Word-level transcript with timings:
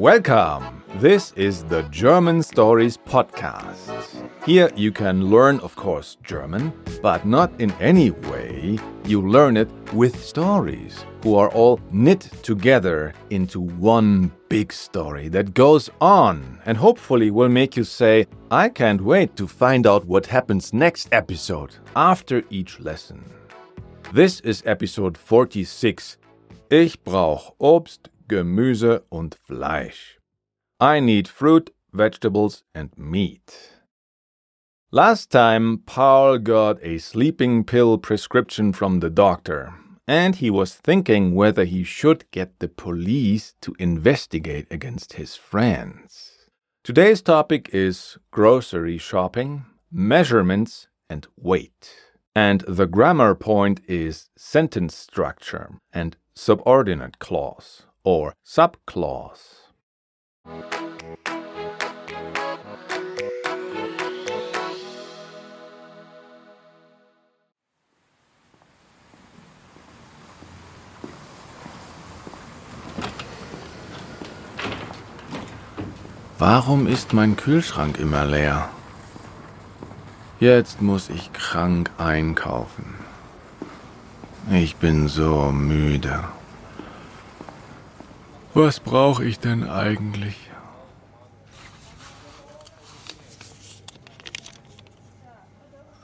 Welcome! 0.00 0.82
This 0.94 1.34
is 1.36 1.62
the 1.64 1.82
German 1.90 2.42
Stories 2.42 2.96
Podcast. 2.96 4.26
Here 4.46 4.70
you 4.74 4.92
can 4.92 5.26
learn, 5.26 5.60
of 5.60 5.76
course, 5.76 6.16
German, 6.24 6.72
but 7.02 7.26
not 7.26 7.52
in 7.60 7.70
any 7.72 8.10
way. 8.10 8.78
You 9.04 9.20
learn 9.20 9.58
it 9.58 9.68
with 9.92 10.18
stories, 10.18 11.04
who 11.22 11.34
are 11.34 11.50
all 11.50 11.80
knit 11.92 12.30
together 12.42 13.12
into 13.28 13.60
one 13.60 14.32
big 14.48 14.72
story 14.72 15.28
that 15.28 15.52
goes 15.52 15.90
on 16.00 16.58
and 16.64 16.78
hopefully 16.78 17.30
will 17.30 17.50
make 17.50 17.76
you 17.76 17.84
say, 17.84 18.26
I 18.50 18.70
can't 18.70 19.02
wait 19.02 19.36
to 19.36 19.46
find 19.46 19.86
out 19.86 20.06
what 20.06 20.24
happens 20.24 20.72
next 20.72 21.10
episode 21.12 21.76
after 21.94 22.42
each 22.48 22.80
lesson. 22.80 23.22
This 24.14 24.40
is 24.40 24.62
episode 24.64 25.18
46. 25.18 26.16
Ich 26.70 26.96
brauch 27.04 27.52
Obst, 27.60 28.08
Gemüse 28.30 29.02
und 29.10 29.34
Fleisch. 29.34 30.20
I 30.80 31.00
need 31.00 31.26
fruit, 31.26 31.72
vegetables 31.92 32.62
and 32.72 32.96
meat. 32.96 33.72
Last 34.92 35.32
time, 35.32 35.78
Paul 35.84 36.38
got 36.38 36.78
a 36.80 36.98
sleeping 36.98 37.64
pill 37.64 37.98
prescription 37.98 38.72
from 38.72 39.00
the 39.00 39.10
doctor, 39.10 39.74
and 40.06 40.36
he 40.36 40.48
was 40.48 40.74
thinking 40.74 41.34
whether 41.34 41.64
he 41.64 41.82
should 41.82 42.24
get 42.30 42.60
the 42.60 42.68
police 42.68 43.54
to 43.62 43.74
investigate 43.80 44.68
against 44.70 45.14
his 45.14 45.34
friends. 45.34 46.46
Today's 46.84 47.22
topic 47.22 47.68
is 47.72 48.16
grocery 48.30 48.98
shopping, 48.98 49.64
measurements, 49.90 50.86
and 51.08 51.26
weight. 51.36 51.96
And 52.32 52.60
the 52.68 52.86
grammar 52.86 53.34
point 53.34 53.80
is 53.88 54.28
sentence 54.36 54.94
structure 54.94 55.80
and 55.92 56.16
subordinate 56.36 57.18
clause 57.18 57.86
or 58.02 58.34
subclause. 58.42 59.60
Warum 76.38 76.86
ist 76.86 77.12
mein 77.12 77.36
Kühlschrank 77.36 77.98
immer 77.98 78.24
leer? 78.24 78.70
Jetzt 80.40 80.80
muss 80.80 81.10
ich 81.10 81.34
krank 81.34 81.90
einkaufen. 81.98 82.94
Ich 84.50 84.76
bin 84.76 85.08
so 85.08 85.52
müde. 85.52 86.24
Was 88.62 88.78
brauche 88.78 89.24
ich 89.24 89.38
denn 89.38 89.66
eigentlich? 89.66 90.36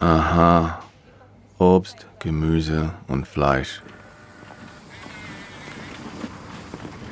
Aha, 0.00 0.78
Obst, 1.58 2.06
Gemüse 2.18 2.94
und 3.08 3.28
Fleisch. 3.28 3.82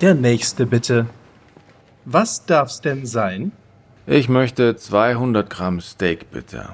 Der 0.00 0.14
nächste 0.14 0.64
bitte. 0.64 1.08
Was 2.06 2.46
darf's 2.46 2.80
denn 2.80 3.04
sein? 3.04 3.52
Ich 4.06 4.30
möchte 4.30 4.76
200 4.76 5.50
Gramm 5.50 5.82
Steak 5.82 6.30
bitte. 6.30 6.70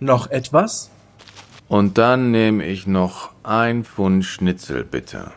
Noch 0.00 0.30
etwas? 0.30 0.90
Und 1.68 1.98
dann 1.98 2.30
nehme 2.30 2.64
ich 2.64 2.86
noch 2.86 3.30
ein 3.42 3.84
Pfund 3.84 4.24
Schnitzel 4.24 4.84
bitte. 4.84 5.32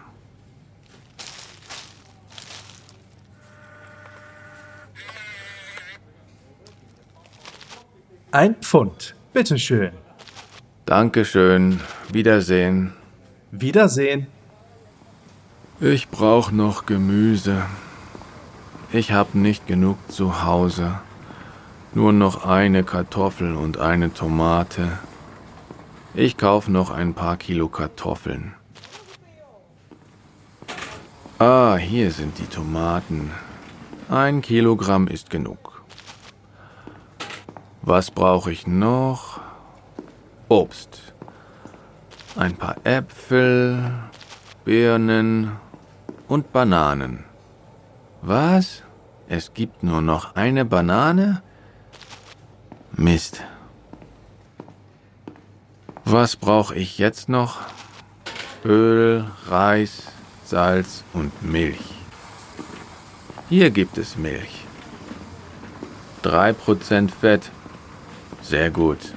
Ein 8.32 8.56
Pfund, 8.56 9.16
bitteschön. 9.34 9.92
Dankeschön. 10.86 11.80
Wiedersehen. 12.12 12.94
Wiedersehen. 13.52 14.28
Ich 15.80 16.10
brauche 16.10 16.54
noch 16.54 16.86
Gemüse. 16.86 17.64
Ich 18.92 19.12
habe 19.12 19.38
nicht 19.40 19.66
genug 19.66 19.98
zu 20.12 20.44
Hause. 20.44 21.00
Nur 21.94 22.14
noch 22.14 22.46
eine 22.46 22.84
Kartoffel 22.84 23.56
und 23.56 23.80
eine 23.80 24.14
Tomate. 24.14 25.00
Ich 26.14 26.38
kaufe 26.38 26.72
noch 26.72 26.92
ein 26.92 27.16
paar 27.16 27.38
Kilo 27.38 27.68
Kartoffeln. 27.68 28.54
Ah, 31.40 31.78
hier 31.78 32.12
sind 32.12 32.38
die 32.38 32.46
Tomaten. 32.46 33.32
Ein 34.08 34.42
Kilogramm 34.42 35.08
ist 35.08 35.32
genug. 35.32 35.84
Was 37.82 38.12
brauche 38.12 38.52
ich 38.52 38.68
noch? 38.68 39.40
Obst. 40.48 41.14
Ein 42.36 42.56
paar 42.56 42.76
Äpfel, 42.84 43.92
Birnen 44.64 45.54
und 46.28 46.52
Bananen. 46.54 47.24
Was? 48.22 48.84
Es 49.28 49.54
gibt 49.56 49.82
nur 49.82 50.02
noch 50.02 50.36
eine 50.36 50.66
Banane? 50.66 51.42
Mist. 52.94 53.44
Was 56.06 56.36
brauche 56.36 56.76
ich 56.76 56.98
jetzt 56.98 57.30
noch? 57.30 57.60
Öl, 58.66 59.26
Reis, 59.48 60.12
Salz 60.44 61.04
und 61.14 61.44
Milch. 61.44 61.94
Hier 63.48 63.72
gibt 63.72 63.98
es 63.98 64.18
Milch. 64.18 64.66
3% 66.24 67.10
Fett. 67.12 67.52
Sehr 68.42 68.72
gut. 68.72 69.14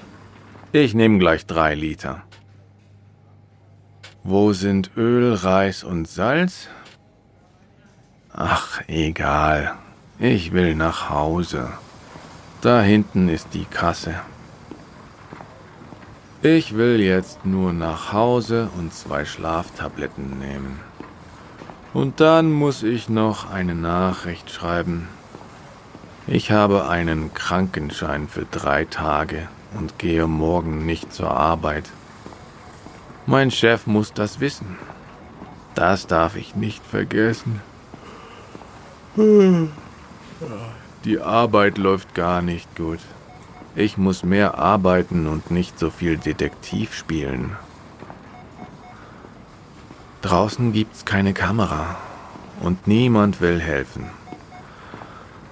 Ich 0.72 0.94
nehme 0.94 1.18
gleich 1.18 1.46
drei 1.46 1.74
Liter. 1.74 2.22
Wo 4.22 4.52
sind 4.52 4.90
Öl, 4.96 5.34
Reis 5.34 5.82
und 5.82 6.06
Salz? 6.08 6.68
Ach, 8.32 8.80
egal. 8.86 9.76
Ich 10.18 10.52
will 10.52 10.74
nach 10.76 11.10
Hause. 11.10 11.72
Da 12.62 12.80
hinten 12.80 13.28
ist 13.28 13.48
die 13.54 13.64
Kasse. 13.64 14.14
Ich 16.42 16.76
will 16.76 17.00
jetzt 17.00 17.44
nur 17.44 17.72
nach 17.72 18.12
Hause 18.12 18.70
und 18.78 18.94
zwei 18.94 19.24
Schlaftabletten 19.24 20.38
nehmen. 20.38 20.78
Und 21.92 22.20
dann 22.20 22.52
muss 22.52 22.84
ich 22.84 23.08
noch 23.08 23.50
eine 23.50 23.74
Nachricht 23.74 24.48
schreiben. 24.48 25.08
Ich 26.28 26.52
habe 26.52 26.88
einen 26.88 27.34
Krankenschein 27.34 28.28
für 28.28 28.44
drei 28.44 28.84
Tage 28.84 29.48
und 29.76 29.98
gehe 29.98 30.28
morgen 30.28 30.86
nicht 30.86 31.12
zur 31.12 31.32
Arbeit. 31.32 31.90
Mein 33.26 33.50
Chef 33.50 33.88
muss 33.88 34.12
das 34.12 34.38
wissen. 34.38 34.78
Das 35.74 36.06
darf 36.06 36.36
ich 36.36 36.54
nicht 36.54 36.86
vergessen. 36.86 37.60
Die 41.04 41.20
Arbeit 41.20 41.78
läuft 41.78 42.14
gar 42.14 42.42
nicht 42.42 42.76
gut. 42.76 43.00
Ich 43.74 43.96
muss 43.96 44.22
mehr 44.22 44.58
arbeiten 44.58 45.26
und 45.26 45.50
nicht 45.50 45.78
so 45.78 45.90
viel 45.90 46.16
Detektiv 46.16 46.94
spielen. 46.94 47.56
Draußen 50.20 50.72
gibt's 50.72 51.04
keine 51.04 51.32
Kamera 51.32 51.96
und 52.60 52.86
niemand 52.86 53.40
will 53.40 53.60
helfen. 53.60 54.04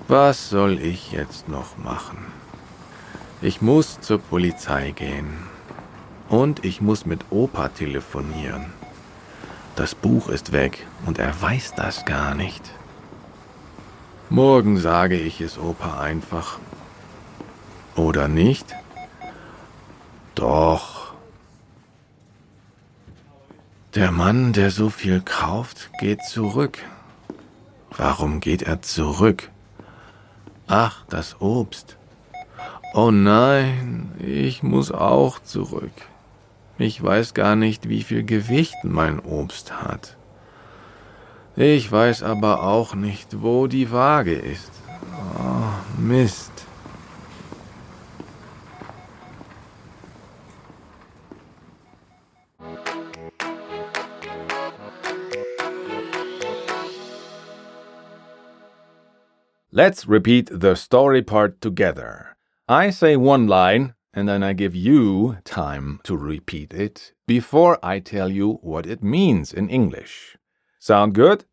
Was 0.06 0.50
soll 0.50 0.78
ich 0.78 1.10
jetzt 1.10 1.48
noch 1.48 1.76
machen? 1.78 2.18
Ich 3.42 3.60
muss 3.60 4.00
zur 4.00 4.18
Polizei 4.18 4.92
gehen. 4.92 5.28
Und 6.28 6.64
ich 6.64 6.80
muss 6.80 7.06
mit 7.06 7.24
Opa 7.30 7.68
telefonieren. 7.68 8.66
Das 9.74 9.96
Buch 9.96 10.28
ist 10.28 10.53
weg 10.53 10.86
und 11.06 11.18
er 11.18 11.41
weiß 11.42 11.74
das 11.74 12.04
gar 12.04 12.36
nicht. 12.36 12.62
Morgen 14.32 14.78
sage 14.78 15.16
ich 15.16 15.41
es 15.41 15.59
Opa 15.59 15.98
einfach. 15.98 16.60
Oder 17.97 18.28
nicht? 18.28 18.77
Doch. 20.36 21.15
Der 23.97 24.12
Mann, 24.12 24.53
der 24.53 24.71
so 24.71 24.88
viel 24.88 25.21
kauft, 25.21 25.91
geht 25.98 26.22
zurück. 26.22 26.78
Warum 27.97 28.38
geht 28.38 28.62
er 28.62 28.82
zurück? 28.82 29.50
Ach, 30.68 31.04
das 31.09 31.41
Obst. 31.41 31.97
Oh 32.94 33.10
nein, 33.10 34.12
ich 34.21 34.62
muss 34.62 34.92
auch 34.92 35.41
zurück. 35.41 35.91
Ich 36.78 37.03
weiß 37.03 37.34
gar 37.34 37.56
nicht, 37.56 37.88
wie 37.88 38.04
viel 38.04 38.22
Gewicht 38.22 38.77
mein 38.84 39.18
Obst 39.18 39.82
hat. 39.82 40.16
Ich 41.62 41.92
weiß 41.92 42.22
aber 42.22 42.62
auch 42.62 42.95
nicht, 42.95 43.42
wo 43.42 43.66
die 43.66 43.92
Waage 43.92 44.33
ist. 44.33 44.72
Oh, 45.39 46.01
Mist. 46.01 46.51
Let's 59.71 60.09
repeat 60.09 60.51
the 60.51 60.74
story 60.74 61.21
part 61.21 61.60
together. 61.60 62.36
I 62.71 62.89
say 62.91 63.16
one 63.16 63.47
line, 63.47 63.92
and 64.15 64.27
then 64.27 64.42
I 64.42 64.54
give 64.54 64.74
you 64.74 65.36
time 65.45 66.01
to 66.04 66.16
repeat 66.16 66.72
it 66.72 67.13
before 67.27 67.78
I 67.83 68.01
tell 68.01 68.30
you 68.30 68.59
what 68.63 68.86
it 68.86 69.03
means 69.03 69.53
in 69.53 69.68
English. 69.68 70.39
Sound 70.78 71.13
good? 71.13 71.45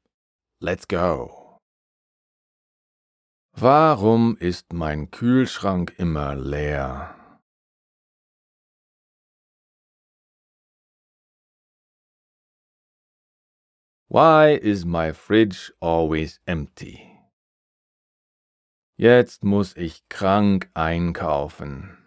Let's 0.59 0.87
go. 0.87 1.59
Warum 3.53 4.37
ist 4.37 4.73
mein 4.73 5.11
Kühlschrank 5.11 5.93
immer 5.99 6.33
leer? 6.33 7.13
Why 14.09 14.55
is 14.55 14.83
my 14.83 15.13
fridge 15.13 15.71
always 15.79 16.39
empty? 16.47 17.19
Jetzt 18.97 19.43
muss 19.43 19.75
ich 19.75 20.09
krank 20.09 20.71
einkaufen. 20.73 22.06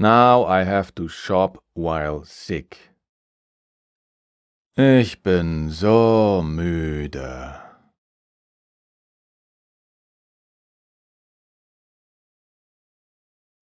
Now 0.00 0.44
I 0.44 0.62
have 0.62 0.94
to 0.94 1.08
shop 1.08 1.58
while 1.74 2.24
sick. 2.24 2.92
Ich 4.76 5.24
bin 5.24 5.70
so 5.70 6.40
müde. 6.40 7.60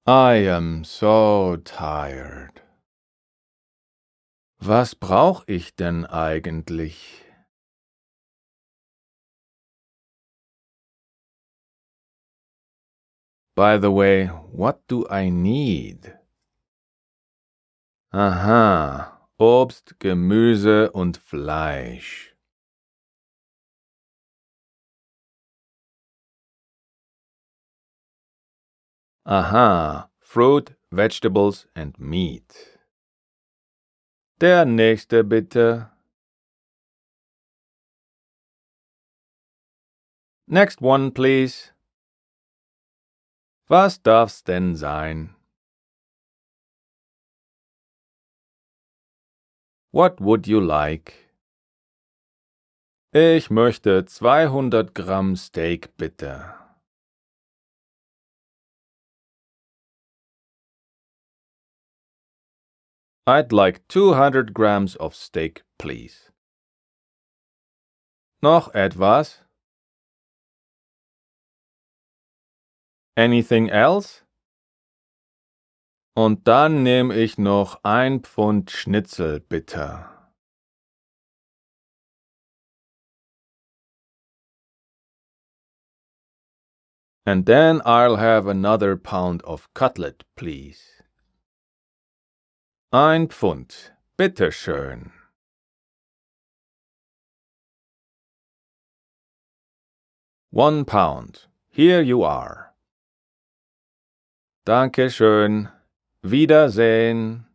I 0.06 0.34
am 0.50 0.84
so 0.84 1.56
tired. 1.64 2.62
Was 4.60 4.94
brauch 4.94 5.46
ich 5.48 5.74
denn 5.78 6.06
eigentlich? 6.06 7.24
By 13.56 13.78
the 13.78 13.90
way, 13.90 14.28
what 14.52 14.86
do 14.90 15.08
I 15.10 15.30
need? 15.30 16.25
Aha, 18.18 19.28
Obst, 19.38 20.00
Gemüse 20.00 20.90
und 20.94 21.18
Fleisch. 21.18 22.34
Aha, 29.26 30.10
fruit, 30.22 30.78
vegetables 30.92 31.68
and 31.76 32.00
meat. 32.00 32.80
Der 34.40 34.64
nächste 34.64 35.26
bitte. 35.26 35.92
Next 40.48 40.82
one, 40.82 41.12
please. 41.12 41.74
Was 43.68 44.02
darf's 44.02 44.42
denn 44.46 44.78
sein? 44.78 45.35
What 49.96 50.20
would 50.20 50.46
you 50.46 50.60
like? 50.60 51.14
Ich 53.14 53.50
möchte 53.50 54.04
200 54.04 54.94
Gramm 54.94 55.38
Steak 55.38 55.96
bitte. 55.96 56.54
I'd 63.26 63.54
like 63.54 63.88
200 63.88 64.54
grams 64.54 64.98
of 64.98 65.16
steak, 65.16 65.64
please. 65.78 66.30
Noch 68.42 68.74
etwas? 68.74 69.46
Anything 73.16 73.70
else? 73.70 74.25
Und 76.18 76.48
dann 76.48 76.82
nehme 76.84 77.14
ich 77.14 77.38
noch 77.38 77.84
ein 77.84 78.22
Pfund 78.22 78.72
Schnitzel, 78.72 79.42
bitte. 79.42 80.06
And 87.26 87.46
then 87.46 87.82
I'll 87.82 88.18
have 88.18 88.48
another 88.48 88.96
pound 88.96 89.44
of 89.44 89.68
cutlet, 89.74 90.24
please. 90.38 91.04
Ein 92.94 93.28
Pfund, 93.28 93.92
bitte 94.16 94.54
schön. 94.54 95.12
One 100.52 100.86
pound. 100.86 101.50
Here 101.68 102.02
you 102.02 102.24
are. 102.24 102.74
Danke 104.66 105.10
schön. 105.10 105.72
Wiedersehen. 106.26 107.46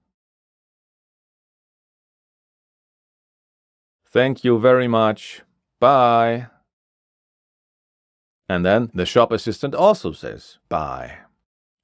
Thank 4.07 4.45
you 4.45 4.59
very 4.61 4.87
much. 4.87 5.43
Bye. 5.81 6.47
And 8.49 8.65
then 8.65 8.91
the 8.95 9.07
shop 9.07 9.33
assistant 9.33 9.75
also 9.75 10.13
says 10.13 10.59
bye. 10.69 11.19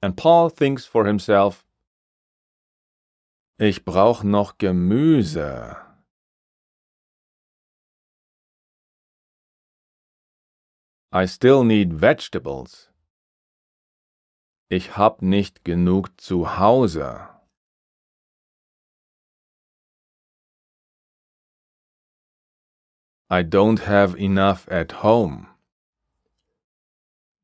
And 0.01 0.17
Paul 0.17 0.49
thinks 0.49 0.85
for 0.85 1.07
himself, 1.07 1.65
Ich 3.59 3.85
brauch 3.85 4.23
noch 4.23 4.59
Gemüse. 4.59 5.77
I 11.11 11.27
still 11.27 11.65
need 11.65 11.95
vegetables. 11.95 12.91
Ich 14.69 14.97
hab 14.97 15.23
nicht 15.23 15.65
genug 15.65 16.21
zu 16.21 16.59
Hause. 16.59 17.29
I 23.31 23.43
don't 23.43 23.87
have 23.87 24.17
enough 24.17 24.67
at 24.69 25.05
home. 25.05 25.47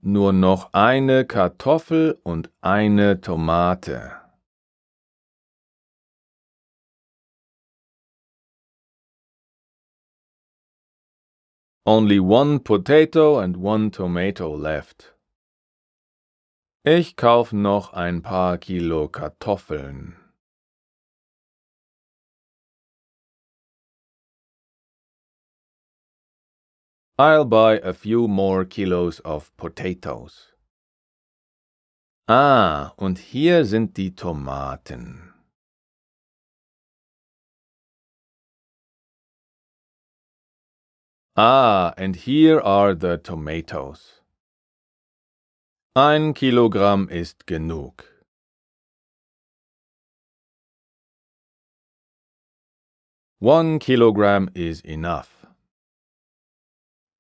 Nur 0.01 0.33
noch 0.33 0.73
eine 0.73 1.25
Kartoffel 1.25 2.19
und 2.25 2.51
eine 2.61 3.21
Tomate. 3.21 4.21
Only 11.87 12.19
one 12.19 12.59
potato 12.59 13.39
and 13.39 13.57
one 13.57 13.91
tomato 13.93 14.57
left. 14.57 15.12
Ich 16.85 17.15
kauf 17.15 17.53
noch 17.53 17.93
ein 17.93 18.23
paar 18.23 18.59
Kilo 18.59 19.07
Kartoffeln. 19.07 20.17
I'll 27.17 27.45
buy 27.45 27.79
a 27.85 27.93
few 27.93 28.27
more 28.27 28.65
kilos 28.65 29.21
of 29.21 29.57
potatoes. 29.57 30.57
Ah, 32.27 32.95
und 32.97 33.19
hier 33.19 33.65
sind 33.65 33.97
die 33.97 34.17
Tomaten. 34.17 35.33
Ah, 41.37 41.95
and 41.97 42.17
here 42.17 42.61
are 42.61 42.97
the 42.97 43.19
tomatoes. 43.19 44.22
Ein 45.95 46.33
Kilogramm 46.33 47.11
ist 47.11 47.47
genug. 47.47 48.05
One 53.41 53.79
kilogram 53.79 54.49
is 54.55 54.81
enough. 54.81 55.47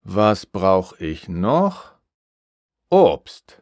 Was 0.04 0.46
brauch 0.46 0.94
ich 0.98 1.28
noch? 1.28 1.98
Obst. 2.90 3.60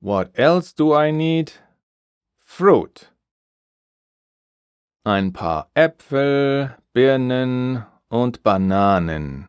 What 0.00 0.36
else 0.36 0.74
do 0.74 0.92
I 0.92 1.12
need? 1.12 1.62
Fruit. 2.40 3.12
ein 5.04 5.32
paar 5.32 5.70
Äpfel, 5.74 6.76
Birnen 6.92 7.86
und 8.12 8.42
Bananen. 8.42 9.46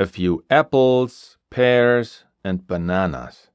A 0.00 0.06
few 0.06 0.42
apples, 0.48 1.38
pears 1.48 2.24
and 2.42 2.66
bananas. 2.66 3.52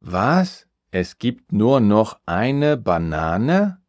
Was? 0.00 0.66
Es 0.90 1.18
gibt 1.18 1.52
nur 1.52 1.78
noch 1.78 2.18
eine 2.26 2.76
Banane? 2.76 3.80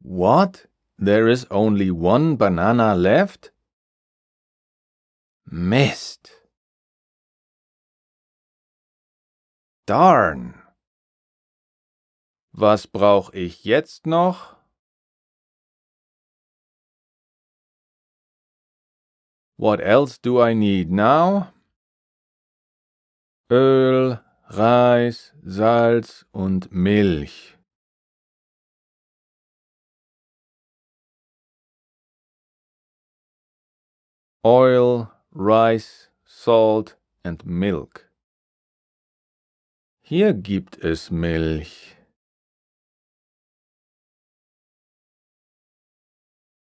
What? 0.00 0.68
There 0.98 1.30
is 1.30 1.46
only 1.50 1.90
one 1.90 2.36
banana 2.36 2.92
left? 2.92 3.51
Mist. 5.54 6.30
Darn. 9.84 10.62
Was 12.52 12.86
brauch 12.86 13.34
ich 13.34 13.62
jetzt 13.66 14.06
noch? 14.06 14.56
What 19.58 19.80
else 19.80 20.18
do 20.22 20.42
I 20.42 20.54
need 20.54 20.90
now? 20.90 21.52
Öl, 23.50 24.24
Reis, 24.44 25.34
Salz 25.42 26.24
und 26.32 26.72
Milch. 26.72 27.58
Oil, 34.42 35.11
rice, 35.34 36.08
salt 36.24 36.94
and 37.24 37.44
milk. 37.46 38.08
Hier 40.02 40.32
gibt 40.32 40.78
es 40.84 41.10
Milch. 41.10 41.96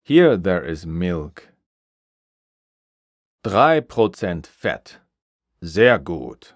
Here 0.02 0.36
there 0.36 0.64
is 0.64 0.86
milk. 0.86 1.48
Drei 3.42 3.80
Prozent 3.80 4.46
Fett. 4.46 4.98
Sehr 5.62 5.98
gut. 5.98 6.54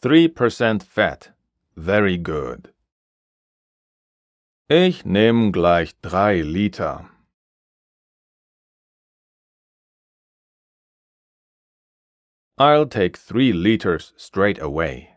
Three 0.00 0.28
percent 0.28 0.82
fat. 0.82 1.30
Very 1.74 2.16
good. 2.16 2.72
Ich 4.68 5.04
nehm 5.04 5.52
gleich 5.52 5.94
drei 6.00 6.40
Liter. 6.40 7.08
I'll 12.58 12.88
take 12.88 13.16
three 13.16 13.52
liters 13.52 14.12
straight 14.16 14.58
away. 14.60 15.14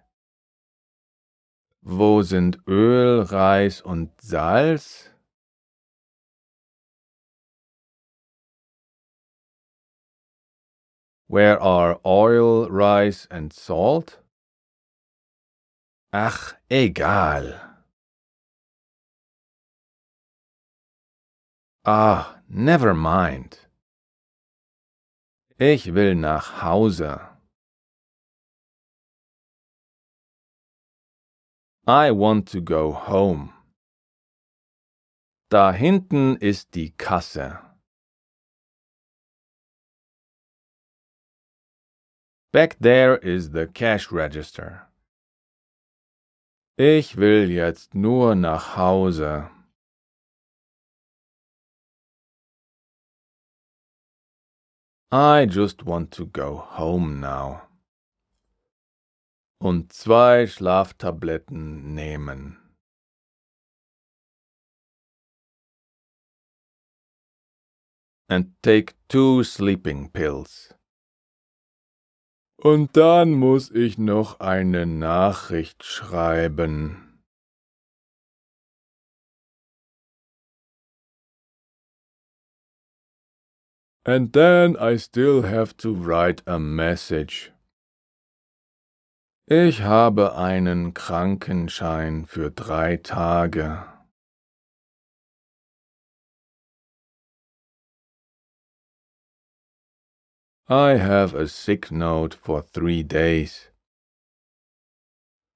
Wo 1.81 2.21
sind 2.21 2.59
Öl, 2.67 3.23
Reis 3.23 3.81
und 3.81 4.11
Salz? 4.21 5.09
Where 11.27 11.59
are 11.59 11.99
oil, 12.05 12.69
rice 12.69 13.25
and 13.31 13.51
salt? 13.51 14.19
Ach, 16.11 16.53
egal. 16.69 17.68
Ah, 21.91 22.43
never 22.48 22.93
mind. 22.93 23.58
Ich 25.58 25.91
will 25.96 26.13
nach 26.13 26.62
Hause. 26.62 27.19
I 31.88 32.12
want 32.12 32.48
to 32.50 32.62
go 32.62 32.91
home. 32.91 33.53
Da 35.50 35.72
hinten 35.72 36.38
ist 36.38 36.75
die 36.75 36.91
Kasse. 36.91 37.58
Back 42.53 42.77
there 42.79 43.15
is 43.15 43.50
the 43.50 43.65
cash 43.65 44.12
register. 44.12 44.91
Ich 46.77 47.17
will 47.17 47.50
jetzt 47.50 47.96
nur 47.96 48.36
nach 48.36 48.77
Hause. 48.77 49.50
I 55.11 55.47
just 55.47 55.87
want 55.87 56.11
to 56.17 56.27
go 56.27 56.57
home 56.57 57.19
now. 57.19 57.63
Und 59.59 59.91
zwei 59.91 60.45
Schlaftabletten 60.45 61.95
nehmen. 61.95 62.57
And 68.29 68.53
take 68.61 68.93
two 69.07 69.43
sleeping 69.43 70.11
pills. 70.11 70.75
Und 72.57 72.95
dann 72.95 73.31
muss 73.31 73.71
ich 73.71 73.97
noch 73.97 74.39
eine 74.39 74.85
Nachricht 74.85 75.83
schreiben. 75.83 77.08
And 84.05 84.31
then 84.33 84.77
I 84.77 84.97
still 84.97 85.43
have 85.43 85.75
to 85.77 85.93
write 85.93 86.41
a 86.47 86.57
message. 86.57 87.51
Ich 89.47 89.81
habe 89.81 90.35
einen 90.35 90.93
Krankenschein 90.93 92.25
für 92.25 92.51
drei 92.51 92.97
Tage. 92.97 93.83
I 100.71 100.97
have 100.97 101.33
a 101.33 101.47
sick 101.47 101.91
note 101.91 102.35
for 102.35 102.61
three 102.61 103.03
days. 103.03 103.71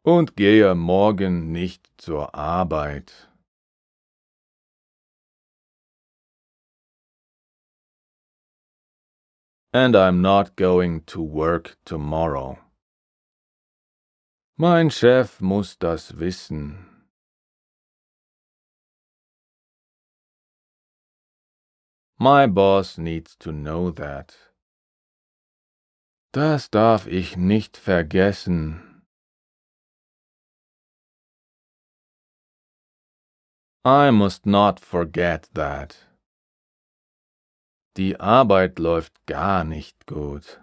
Und 0.04 0.36
gehe 0.36 0.74
morgen 0.74 1.52
nicht 1.52 1.88
zur 1.98 2.34
Arbeit. 2.34 3.30
And 9.74 9.96
I'm 9.96 10.22
not 10.22 10.56
going 10.56 11.02
to 11.08 11.22
work 11.22 11.78
tomorrow. 11.84 12.60
Mein 14.56 14.92
Chef 14.92 15.42
muss 15.42 15.76
das 15.76 16.12
wissen. 16.12 16.86
My 22.20 22.46
boss 22.46 23.00
needs 23.00 23.36
to 23.38 23.52
know 23.52 23.90
that. 23.90 24.36
Das 26.34 26.70
darf 26.70 27.08
ich 27.08 27.36
nicht 27.36 27.76
vergessen. 27.76 29.02
I 33.84 34.12
must 34.12 34.46
not 34.46 34.80
forget 34.80 35.50
that. 35.56 35.98
Die 37.96 38.20
Arbeit 38.20 38.80
läuft 38.80 39.28
gar 39.28 39.64
nicht 39.64 40.08
gut. 40.08 40.60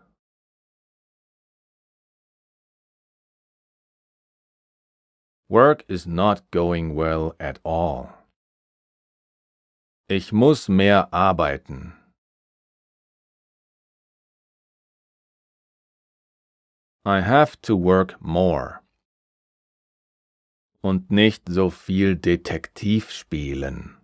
Work 5.48 5.84
is 5.88 6.06
not 6.06 6.50
going 6.50 6.96
well 6.96 7.34
at 7.38 7.60
all. 7.64 8.14
Ich 10.08 10.32
muss 10.32 10.68
mehr 10.68 11.12
arbeiten. 11.12 11.92
I 17.04 17.20
have 17.20 17.60
to 17.62 17.76
work 17.76 18.20
more. 18.20 18.80
Und 20.82 21.12
nicht 21.12 21.48
so 21.48 21.70
viel 21.70 22.16
Detektiv 22.16 23.12
spielen. 23.12 23.99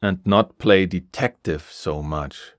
And 0.00 0.24
not 0.24 0.58
play 0.58 0.86
detective 0.86 1.68
so 1.70 2.02
much. 2.02 2.54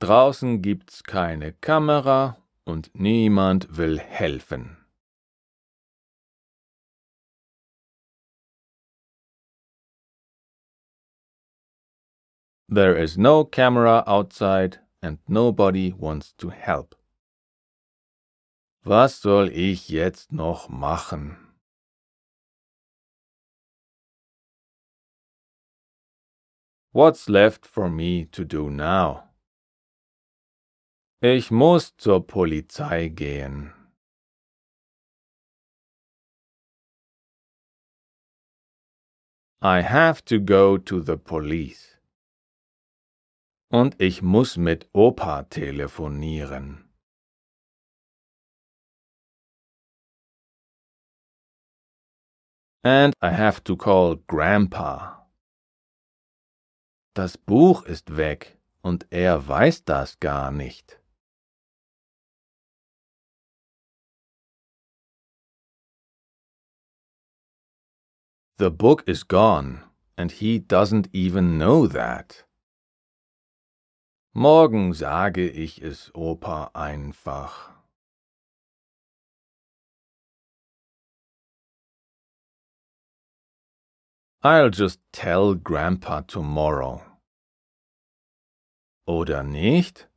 Draußen 0.00 0.62
gibt's 0.62 1.02
keine 1.02 1.52
Kamera 1.52 2.36
und 2.64 2.90
niemand 2.94 3.76
will 3.76 3.98
helfen. 3.98 4.76
There 12.68 12.96
is 12.96 13.18
no 13.18 13.44
camera 13.44 14.04
outside 14.06 14.78
and 15.02 15.18
nobody 15.26 15.92
wants 15.92 16.32
to 16.34 16.50
help. 16.50 16.94
Was 18.84 19.20
soll 19.20 19.48
ich 19.48 19.88
jetzt 19.88 20.32
noch 20.32 20.68
machen? 20.68 21.49
What's 26.92 27.28
left 27.28 27.66
for 27.66 27.88
me 27.88 28.24
to 28.32 28.44
do 28.44 28.68
now? 28.68 29.28
Ich 31.22 31.52
muss 31.52 31.96
zur 31.96 32.26
Polizei 32.26 33.06
gehen. 33.14 33.72
I 39.62 39.82
have 39.82 40.24
to 40.24 40.40
go 40.40 40.78
to 40.78 41.00
the 41.00 41.16
police. 41.16 41.96
Und 43.70 43.94
ich 44.00 44.20
muss 44.20 44.56
mit 44.56 44.88
Opa 44.92 45.44
telefonieren. 45.44 46.90
And 52.82 53.14
I 53.22 53.30
have 53.30 53.62
to 53.62 53.76
call 53.76 54.16
Grandpa. 54.26 55.19
Das 57.20 57.36
Buch 57.36 57.82
ist 57.82 58.16
weg 58.16 58.56
und 58.80 59.06
er 59.10 59.46
weiß 59.46 59.84
das 59.84 60.20
gar 60.20 60.50
nicht. 60.50 61.02
The 68.58 68.70
book 68.70 69.06
is 69.06 69.28
gone 69.28 69.82
and 70.16 70.32
he 70.32 70.60
doesn't 70.60 71.10
even 71.12 71.58
know 71.58 71.86
that. 71.88 72.46
Morgen 74.32 74.94
sage 74.94 75.46
ich 75.46 75.82
es 75.82 76.10
Opa 76.14 76.70
einfach. 76.72 77.68
I'll 84.42 84.70
just 84.70 85.00
tell 85.12 85.54
Grandpa 85.54 86.22
tomorrow. 86.22 87.09
Oder 89.10 89.42
nicht? 89.42 90.08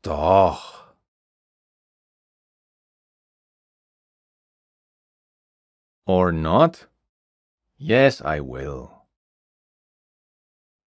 Doch. 0.00 0.94
Or 6.06 6.32
not? 6.32 6.88
Yes, 7.76 8.22
I 8.22 8.40
will. 8.40 8.88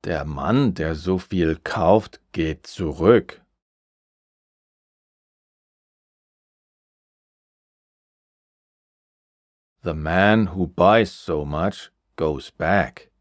Der 0.05 0.23
Mann, 0.23 0.75
der 0.75 0.95
so 0.95 1.17
viel 1.17 1.59
kauft, 1.59 2.21
geht 2.31 2.67
zurück. 2.67 3.43
The 9.83 9.93
man 9.93 10.55
who 10.55 10.67
buys 10.67 11.11
so 11.11 11.43
much 11.43 11.91
goes 12.15 12.49
back. 12.49 13.11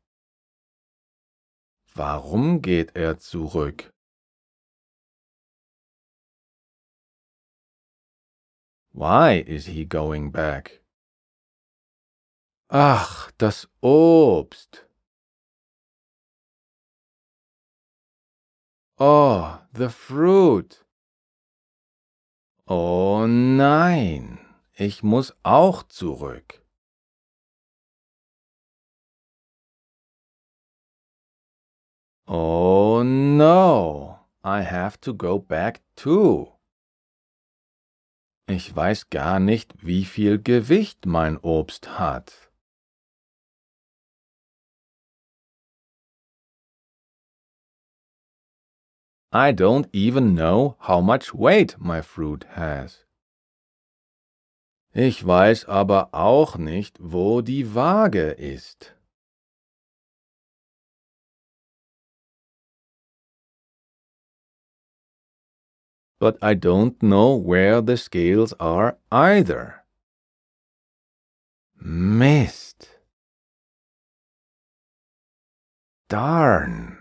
Warum 1.96 2.62
geht 2.62 2.94
er 2.94 3.18
zurück? 3.18 3.93
Why 8.96 9.42
is 9.44 9.66
he 9.66 9.84
going 9.84 10.30
back? 10.30 10.80
Ach, 12.70 13.32
das 13.38 13.66
Obst. 13.82 14.86
Oh, 18.96 19.58
the 19.72 19.88
fruit. 19.88 20.84
Oh 22.68 23.26
nein, 23.26 24.38
ich 24.78 25.02
muss 25.02 25.32
auch 25.42 25.82
zurück. 25.88 26.62
Oh 32.28 33.02
no, 33.02 34.20
I 34.44 34.62
have 34.62 35.00
to 35.00 35.12
go 35.12 35.40
back 35.40 35.82
too. 35.96 36.53
Ich 38.46 38.76
weiß 38.76 39.08
gar 39.08 39.40
nicht, 39.40 39.72
wie 39.82 40.04
viel 40.04 40.38
Gewicht 40.42 41.06
mein 41.06 41.38
Obst 41.38 41.98
hat. 41.98 42.52
I 49.32 49.50
don't 49.52 49.88
even 49.92 50.36
know 50.36 50.76
how 50.78 51.00
much 51.00 51.34
weight 51.34 51.76
my 51.80 52.02
fruit 52.02 52.46
has. 52.54 53.06
Ich 54.92 55.26
weiß 55.26 55.64
aber 55.64 56.10
auch 56.12 56.56
nicht, 56.56 56.98
wo 57.00 57.40
die 57.40 57.74
Waage 57.74 58.30
ist. 58.30 58.93
But 66.24 66.38
I 66.40 66.54
don't 66.54 67.02
know 67.02 67.36
where 67.36 67.82
the 67.82 67.98
scales 67.98 68.54
are 68.58 68.96
either. 69.12 69.84
Mist. 71.78 72.88
Darn. 76.08 76.96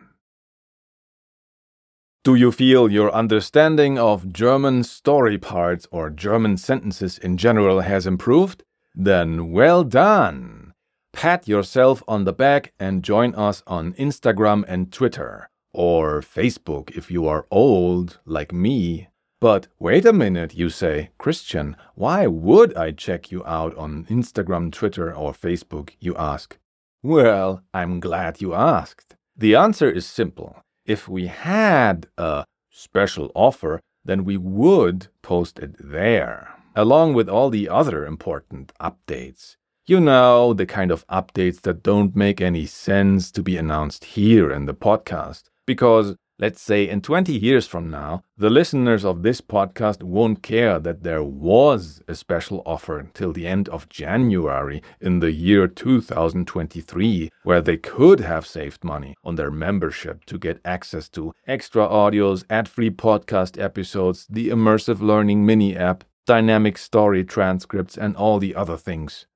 Do 2.25 2.35
you 2.35 2.51
feel 2.51 2.91
your 2.91 3.13
understanding 3.13 3.97
of 3.97 4.33
German 4.33 4.83
story 4.83 5.37
parts 5.37 5.87
or 5.89 6.09
German 6.09 6.57
sentences 6.57 7.17
in 7.17 7.37
general 7.37 7.79
has 7.79 8.05
improved? 8.05 8.65
Then 8.93 9.53
well 9.53 9.85
done! 9.85 10.73
Pat 11.13 11.47
yourself 11.47 12.03
on 12.09 12.25
the 12.25 12.33
back 12.33 12.73
and 12.77 13.01
join 13.01 13.33
us 13.35 13.63
on 13.67 13.93
Instagram 13.93 14.65
and 14.67 14.91
Twitter, 14.91 15.49
or 15.71 16.19
Facebook 16.19 16.91
if 16.91 17.09
you 17.09 17.25
are 17.25 17.47
old 17.49 18.19
like 18.25 18.51
me 18.51 19.07
but 19.43 19.67
wait 19.77 20.05
a 20.05 20.13
minute, 20.13 20.55
you 20.55 20.69
say, 20.69 21.09
Christian, 21.17 21.75
why 21.95 22.27
would 22.27 22.73
I 22.77 22.91
check 22.91 23.29
you 23.29 23.45
out 23.45 23.75
on 23.75 24.05
Instagram, 24.05 24.71
Twitter, 24.71 25.13
or 25.13 25.33
Facebook? 25.33 25.89
You 25.99 26.15
ask. 26.15 26.57
Well, 27.01 27.61
I'm 27.73 27.99
glad 27.99 28.39
you 28.39 28.53
asked. 28.53 29.17
The 29.35 29.53
answer 29.55 29.91
is 29.91 30.05
simple. 30.05 30.61
If 30.85 31.09
we 31.09 31.27
had 31.27 32.07
a 32.17 32.45
special 32.71 33.33
offer, 33.35 33.81
then 34.05 34.23
we 34.23 34.37
would 34.37 35.07
post 35.21 35.59
it 35.59 35.75
there, 35.77 36.53
along 36.73 37.13
with 37.13 37.27
all 37.27 37.49
the 37.49 37.67
other 37.67 38.05
important 38.05 38.71
updates. 38.79 39.57
You 39.85 39.99
know, 39.99 40.53
the 40.53 40.65
kind 40.65 40.89
of 40.89 41.05
updates 41.07 41.59
that 41.63 41.83
don't 41.83 42.15
make 42.15 42.39
any 42.39 42.65
sense 42.65 43.29
to 43.31 43.43
be 43.43 43.57
announced 43.57 44.05
here 44.05 44.49
in 44.53 44.67
the 44.67 44.73
podcast, 44.73 45.49
because 45.67 46.15
Let's 46.39 46.61
say 46.61 46.89
in 46.89 47.01
20 47.01 47.31
years 47.31 47.67
from 47.67 47.91
now, 47.91 48.23
the 48.35 48.49
listeners 48.49 49.05
of 49.05 49.21
this 49.21 49.39
podcast 49.39 50.01
won't 50.01 50.41
care 50.41 50.79
that 50.79 51.03
there 51.03 51.21
was 51.21 52.01
a 52.07 52.15
special 52.15 52.63
offer 52.65 53.07
till 53.13 53.31
the 53.31 53.45
end 53.45 53.69
of 53.69 53.87
January 53.87 54.81
in 54.99 55.19
the 55.19 55.31
year 55.31 55.67
2023, 55.67 57.29
where 57.43 57.61
they 57.61 57.77
could 57.77 58.19
have 58.21 58.47
saved 58.47 58.83
money 58.83 59.13
on 59.23 59.35
their 59.35 59.51
membership 59.51 60.25
to 60.25 60.39
get 60.39 60.59
access 60.65 61.07
to 61.09 61.33
extra 61.45 61.87
audios, 61.87 62.43
ad 62.49 62.67
free 62.67 62.89
podcast 62.89 63.61
episodes, 63.61 64.25
the 64.27 64.49
immersive 64.49 65.01
learning 65.01 65.45
mini 65.45 65.77
app, 65.77 66.03
dynamic 66.25 66.79
story 66.79 67.23
transcripts, 67.23 67.95
and 67.95 68.15
all 68.15 68.39
the 68.39 68.55
other 68.55 68.75
things. 68.75 69.27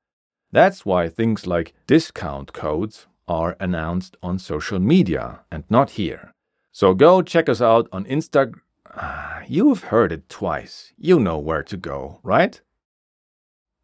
That's 0.52 0.84
why 0.84 1.10
things 1.10 1.46
like 1.46 1.76
discount 1.86 2.54
codes 2.54 3.06
are 3.28 3.56
announced 3.60 4.18
on 4.24 4.40
social 4.40 4.80
media 4.80 5.42
and 5.52 5.64
not 5.70 5.92
here. 5.92 6.34
So 6.78 6.94
go 6.94 7.24
check 7.24 7.50
us 7.50 7.60
out 7.60 7.90
on 7.92 8.06
Instagram. 8.06 8.62
You've 9.48 9.86
heard 9.86 10.12
it 10.12 10.30
twice. 10.30 10.94
You 10.96 11.20
know 11.20 11.40
where 11.40 11.64
to 11.64 11.76
go, 11.76 12.20
right? 12.22 12.62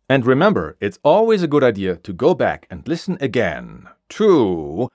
And 0.08 0.28
remember, 0.28 0.78
it's 0.80 1.00
always 1.04 1.42
a 1.42 1.48
good 1.48 1.64
idea 1.64 1.96
to 1.96 2.14
go 2.14 2.36
back 2.36 2.68
and 2.70 2.88
listen 2.88 3.18
again 3.20 3.88
to 4.10 4.90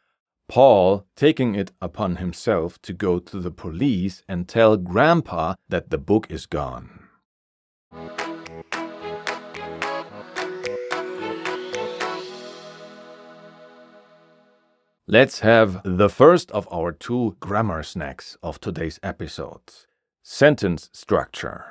Paul 0.47 1.07
taking 1.17 1.57
it 1.57 1.73
upon 1.81 2.17
himself 2.23 2.81
to 2.83 2.93
go 2.93 3.19
to 3.19 3.41
the 3.41 3.51
police 3.51 4.23
and 4.29 4.47
tell 4.47 4.77
Grandpa 4.77 5.57
that 5.69 5.91
the 5.91 5.99
book 5.99 6.31
is 6.31 6.47
gone. 6.47 7.08
Let's 15.11 15.41
have 15.41 15.81
the 15.85 16.11
first 16.11 16.51
of 16.51 16.69
our 16.71 16.93
two 16.93 17.35
grammar 17.41 17.83
snacks 17.83 18.37
of 18.43 18.61
today's 18.61 19.01
episode 19.03 19.63
sentence 20.23 20.91
structure. 20.93 21.65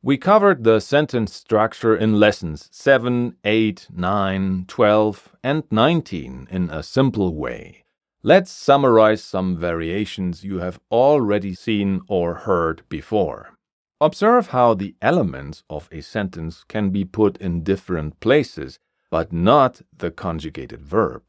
We 0.00 0.16
covered 0.16 0.62
the 0.62 0.78
sentence 0.78 1.34
structure 1.34 1.96
in 1.96 2.20
lessons 2.20 2.68
7, 2.70 3.34
8, 3.44 3.88
9, 3.92 4.64
12, 4.68 5.36
and 5.42 5.64
19 5.72 6.46
in 6.52 6.70
a 6.70 6.84
simple 6.84 7.34
way. 7.34 7.82
Let's 8.22 8.52
summarize 8.52 9.24
some 9.24 9.56
variations 9.56 10.44
you 10.44 10.60
have 10.60 10.78
already 10.88 11.54
seen 11.54 12.02
or 12.06 12.34
heard 12.46 12.82
before. 12.88 13.58
Observe 14.00 14.50
how 14.50 14.74
the 14.74 14.94
elements 15.02 15.64
of 15.68 15.88
a 15.90 16.00
sentence 16.00 16.62
can 16.68 16.90
be 16.90 17.04
put 17.04 17.36
in 17.38 17.64
different 17.64 18.20
places, 18.20 18.78
but 19.10 19.32
not 19.32 19.82
the 19.98 20.12
conjugated 20.12 20.80
verb. 20.80 21.24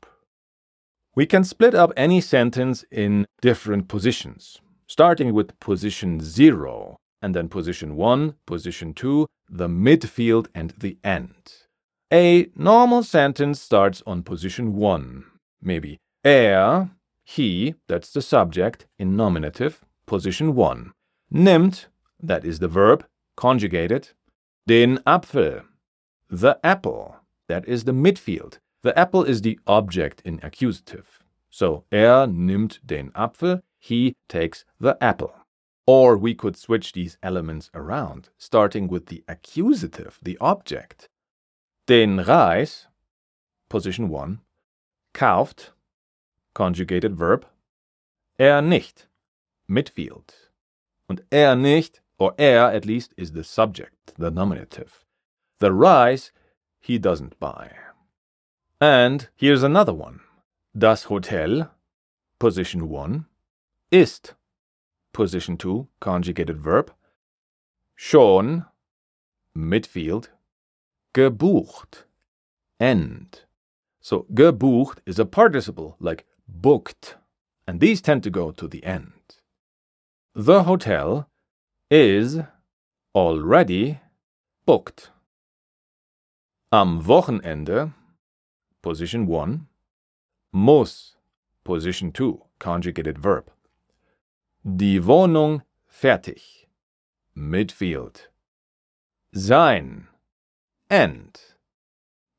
We 1.16 1.28
can 1.28 1.44
split 1.44 1.76
up 1.76 1.94
any 1.96 2.22
sentence 2.22 2.84
in 2.90 3.28
different 3.40 3.88
positions, 3.88 4.60
starting 4.88 5.32
with 5.32 5.60
position 5.60 6.20
0, 6.20 6.98
and 7.22 7.36
then 7.36 7.50
position 7.50 7.96
1, 7.96 8.34
position 8.48 8.96
2, 8.96 9.28
the 9.48 9.68
midfield, 9.68 10.48
and 10.56 10.72
the 10.72 10.98
end. 11.04 11.68
A 12.12 12.50
normal 12.56 13.04
sentence 13.04 13.62
starts 13.62 14.02
on 14.08 14.24
position 14.24 14.76
1. 14.76 15.26
Maybe 15.62 16.00
Er, 16.26 16.90
He, 17.24 17.76
that's 17.88 18.12
the 18.12 18.22
subject, 18.22 18.88
in 18.98 19.16
nominative, 19.16 19.82
position 20.08 20.56
1. 20.56 20.92
Nimmt, 21.32 21.86
that 22.20 22.44
is 22.44 22.58
the 22.58 22.68
verb, 22.68 23.06
conjugated. 23.38 24.10
Den 24.66 24.98
Apfel, 25.06 25.64
the 26.30 26.58
apple, 26.64 27.18
that 27.48 27.68
is 27.68 27.84
the 27.84 27.92
midfield. 27.92 28.58
The 28.84 28.98
apple 29.00 29.24
is 29.24 29.42
the 29.42 29.60
object 29.66 30.22
in 30.26 30.40
accusative. 30.44 31.24
So, 31.50 31.86
er 31.92 32.28
nimmt 32.28 32.80
den 32.86 33.12
Apfel, 33.12 33.62
he 33.80 34.16
takes 34.28 34.66
the 34.80 34.98
apple. 35.02 35.34
Or 35.88 36.18
we 36.18 36.34
could 36.34 36.58
switch 36.58 36.92
these 36.92 37.18
elements 37.24 37.70
around, 37.74 38.30
starting 38.38 38.88
with 38.88 39.08
the 39.08 39.24
accusative, 39.28 40.20
the 40.22 40.38
object. 40.40 41.08
Den 41.88 42.26
Reis, 42.26 42.88
position 43.70 44.10
1, 44.10 44.40
kauft, 45.14 45.72
conjugated 46.54 47.16
verb, 47.16 47.46
er 48.40 48.62
nicht, 48.62 49.08
midfield. 49.70 50.50
And 51.08 51.22
er 51.32 51.56
nicht, 51.56 52.02
or 52.18 52.34
er 52.38 52.72
at 52.72 52.86
least, 52.86 53.14
is 53.18 53.32
the 53.32 53.44
subject, 53.44 54.14
the 54.18 54.32
nominative. 54.32 55.06
The 55.60 55.72
rice 55.72 56.32
he 56.82 56.98
doesn't 56.98 57.40
buy. 57.40 57.72
And 58.84 59.30
here's 59.38 59.64
another 59.64 59.94
one. 59.94 60.20
Das 60.78 61.06
Hotel, 61.06 61.70
position 62.38 62.90
1, 62.90 63.24
ist, 63.92 64.36
position 65.14 65.58
2, 65.58 65.88
conjugated 66.02 66.60
verb, 66.60 66.94
schon, 67.96 68.66
midfield, 69.56 70.32
gebucht, 71.14 72.08
end. 72.78 73.46
So 74.02 74.26
gebucht 74.34 74.98
is 75.06 75.18
a 75.18 75.24
participle 75.24 75.96
like 76.02 76.26
booked, 76.46 77.16
and 77.66 77.80
these 77.80 78.02
tend 78.02 78.22
to 78.24 78.30
go 78.30 78.52
to 78.52 78.68
the 78.68 78.84
end. 78.84 79.40
The 80.36 80.64
hotel 80.64 81.30
is 81.90 82.42
already 83.16 84.02
booked. 84.66 85.12
Am 86.74 87.00
Wochenende, 87.00 87.94
position 88.84 89.26
1, 89.26 89.62
muss, 90.52 91.16
position 91.64 92.12
2, 92.12 92.46
conjugated 92.60 93.18
verb. 93.18 93.50
Die 94.64 95.00
Wohnung 95.00 95.64
fertig, 95.88 96.68
midfield. 97.36 98.30
Sein, 99.32 100.08
end. 100.90 101.58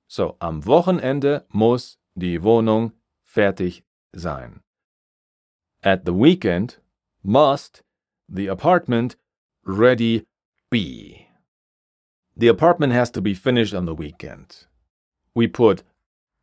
So, 0.06 0.36
am 0.40 0.64
Wochenende 0.64 1.44
muss 1.52 1.98
die 2.14 2.38
Wohnung 2.38 2.92
fertig 3.24 3.82
sein. 4.14 4.60
At 5.82 6.04
the 6.04 6.14
weekend 6.14 6.78
must 7.24 7.82
the 8.28 8.46
apartment 8.46 9.16
ready 9.64 10.26
be. 10.70 11.26
The 12.36 12.48
apartment 12.48 12.92
has 12.92 13.10
to 13.12 13.20
be 13.20 13.34
finished 13.34 13.74
on 13.74 13.86
the 13.86 13.94
weekend. 13.94 14.66
We 15.34 15.48
put 15.48 15.82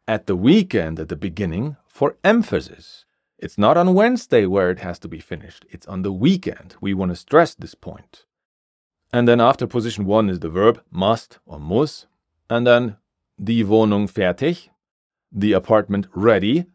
at 0.07 0.27
the 0.27 0.35
weekend 0.35 0.99
at 0.99 1.09
the 1.09 1.15
beginning 1.15 1.77
for 1.87 2.17
emphasis. 2.23 3.05
It's 3.37 3.57
not 3.57 3.77
on 3.77 3.93
Wednesday 3.93 4.45
where 4.45 4.69
it 4.69 4.79
has 4.79 4.99
to 4.99 5.07
be 5.07 5.19
finished, 5.19 5.65
it's 5.69 5.87
on 5.87 6.03
the 6.03 6.13
weekend. 6.13 6.75
We 6.79 6.93
want 6.93 7.11
to 7.11 7.15
stress 7.15 7.55
this 7.55 7.75
point. 7.75 8.25
And 9.11 9.27
then 9.27 9.41
after 9.41 9.67
position 9.67 10.05
one 10.05 10.29
is 10.29 10.39
the 10.39 10.49
verb 10.49 10.81
must 10.91 11.39
or 11.45 11.59
muss. 11.59 12.07
And 12.49 12.65
then 12.67 12.97
die 13.43 13.63
Wohnung 13.63 14.09
fertig, 14.09 14.69
the 15.31 15.53
apartment 15.53 16.07
ready, 16.13 16.65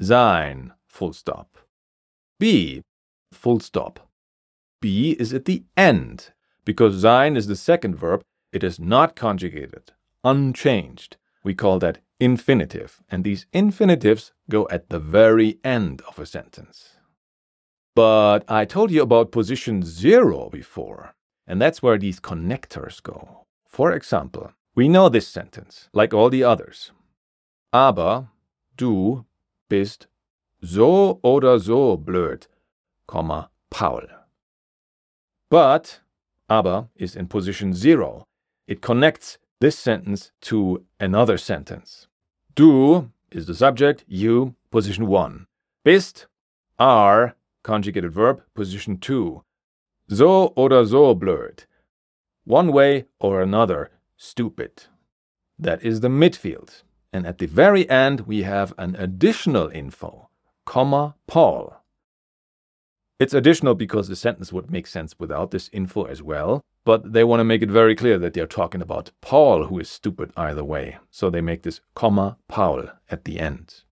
sein, 0.00 0.72
full 0.86 1.12
stop. 1.12 1.58
Be, 2.38 2.82
full 3.32 3.60
stop. 3.60 4.08
Be 4.80 5.12
is 5.12 5.34
at 5.34 5.44
the 5.44 5.64
end. 5.76 6.32
Because 6.64 7.02
sein 7.02 7.36
is 7.36 7.46
the 7.46 7.56
second 7.56 7.96
verb, 7.96 8.22
it 8.52 8.62
is 8.62 8.78
not 8.78 9.16
conjugated, 9.16 9.92
unchanged. 10.22 11.16
We 11.42 11.54
call 11.54 11.78
that 11.78 11.98
infinitive, 12.20 13.00
and 13.10 13.24
these 13.24 13.46
infinitives 13.52 14.32
go 14.50 14.66
at 14.70 14.88
the 14.88 14.98
very 14.98 15.58
end 15.64 16.02
of 16.08 16.18
a 16.18 16.26
sentence. 16.26 16.96
But 17.94 18.44
I 18.48 18.64
told 18.64 18.90
you 18.90 19.02
about 19.02 19.32
position 19.32 19.82
zero 19.82 20.48
before, 20.50 21.14
and 21.46 21.60
that's 21.60 21.82
where 21.82 21.98
these 21.98 22.20
connectors 22.20 23.02
go. 23.02 23.46
For 23.66 23.92
example, 23.92 24.52
we 24.74 24.88
know 24.88 25.08
this 25.08 25.26
sentence, 25.26 25.88
like 25.92 26.14
all 26.14 26.30
the 26.30 26.44
others. 26.44 26.92
Aber 27.72 28.28
du 28.76 29.24
bist 29.68 30.06
so 30.62 31.20
oder 31.22 31.58
so 31.58 31.96
blöd, 31.96 32.46
comma, 33.06 33.50
Paul. 33.70 34.06
But 35.50 36.00
aber 36.48 36.88
is 36.96 37.16
in 37.16 37.26
position 37.26 37.74
zero. 37.74 38.24
It 38.66 38.80
connects 38.80 39.38
this 39.60 39.78
sentence 39.78 40.30
to 40.42 40.84
another 41.00 41.36
sentence. 41.36 42.06
Du 42.54 43.10
is 43.30 43.46
the 43.46 43.54
subject, 43.54 44.04
you, 44.06 44.54
position 44.70 45.06
one. 45.06 45.46
Bist, 45.84 46.26
are, 46.78 47.34
conjugated 47.62 48.12
verb, 48.12 48.42
position 48.54 48.98
two. 48.98 49.42
So 50.08 50.52
oder 50.56 50.86
so 50.86 51.14
blöd. 51.14 51.64
One 52.44 52.72
way 52.72 53.06
or 53.18 53.42
another, 53.42 53.90
stupid. 54.16 54.84
That 55.58 55.82
is 55.82 56.00
the 56.00 56.08
midfield. 56.08 56.82
And 57.12 57.26
at 57.26 57.38
the 57.38 57.46
very 57.46 57.88
end, 57.90 58.20
we 58.20 58.42
have 58.42 58.72
an 58.78 58.94
additional 58.96 59.68
info, 59.68 60.28
comma, 60.64 61.16
Paul. 61.26 61.82
It's 63.18 63.34
additional 63.34 63.74
because 63.74 64.06
the 64.08 64.16
sentence 64.16 64.52
would 64.52 64.70
make 64.70 64.86
sense 64.86 65.16
without 65.18 65.50
this 65.50 65.68
info 65.72 66.04
as 66.04 66.22
well, 66.22 66.62
but 66.88 67.12
they 67.12 67.22
want 67.22 67.38
to 67.40 67.44
make 67.44 67.60
it 67.60 67.70
very 67.70 67.94
clear 67.94 68.18
that 68.18 68.32
they're 68.32 68.46
talking 68.46 68.80
about 68.80 69.10
Paul, 69.20 69.66
who 69.66 69.78
is 69.78 69.90
stupid 69.90 70.32
either 70.38 70.64
way. 70.64 70.96
So 71.10 71.28
they 71.28 71.42
make 71.42 71.62
this 71.62 71.82
comma 71.94 72.38
Paul 72.48 72.84
at 73.10 73.26
the 73.26 73.38
end. 73.38 73.84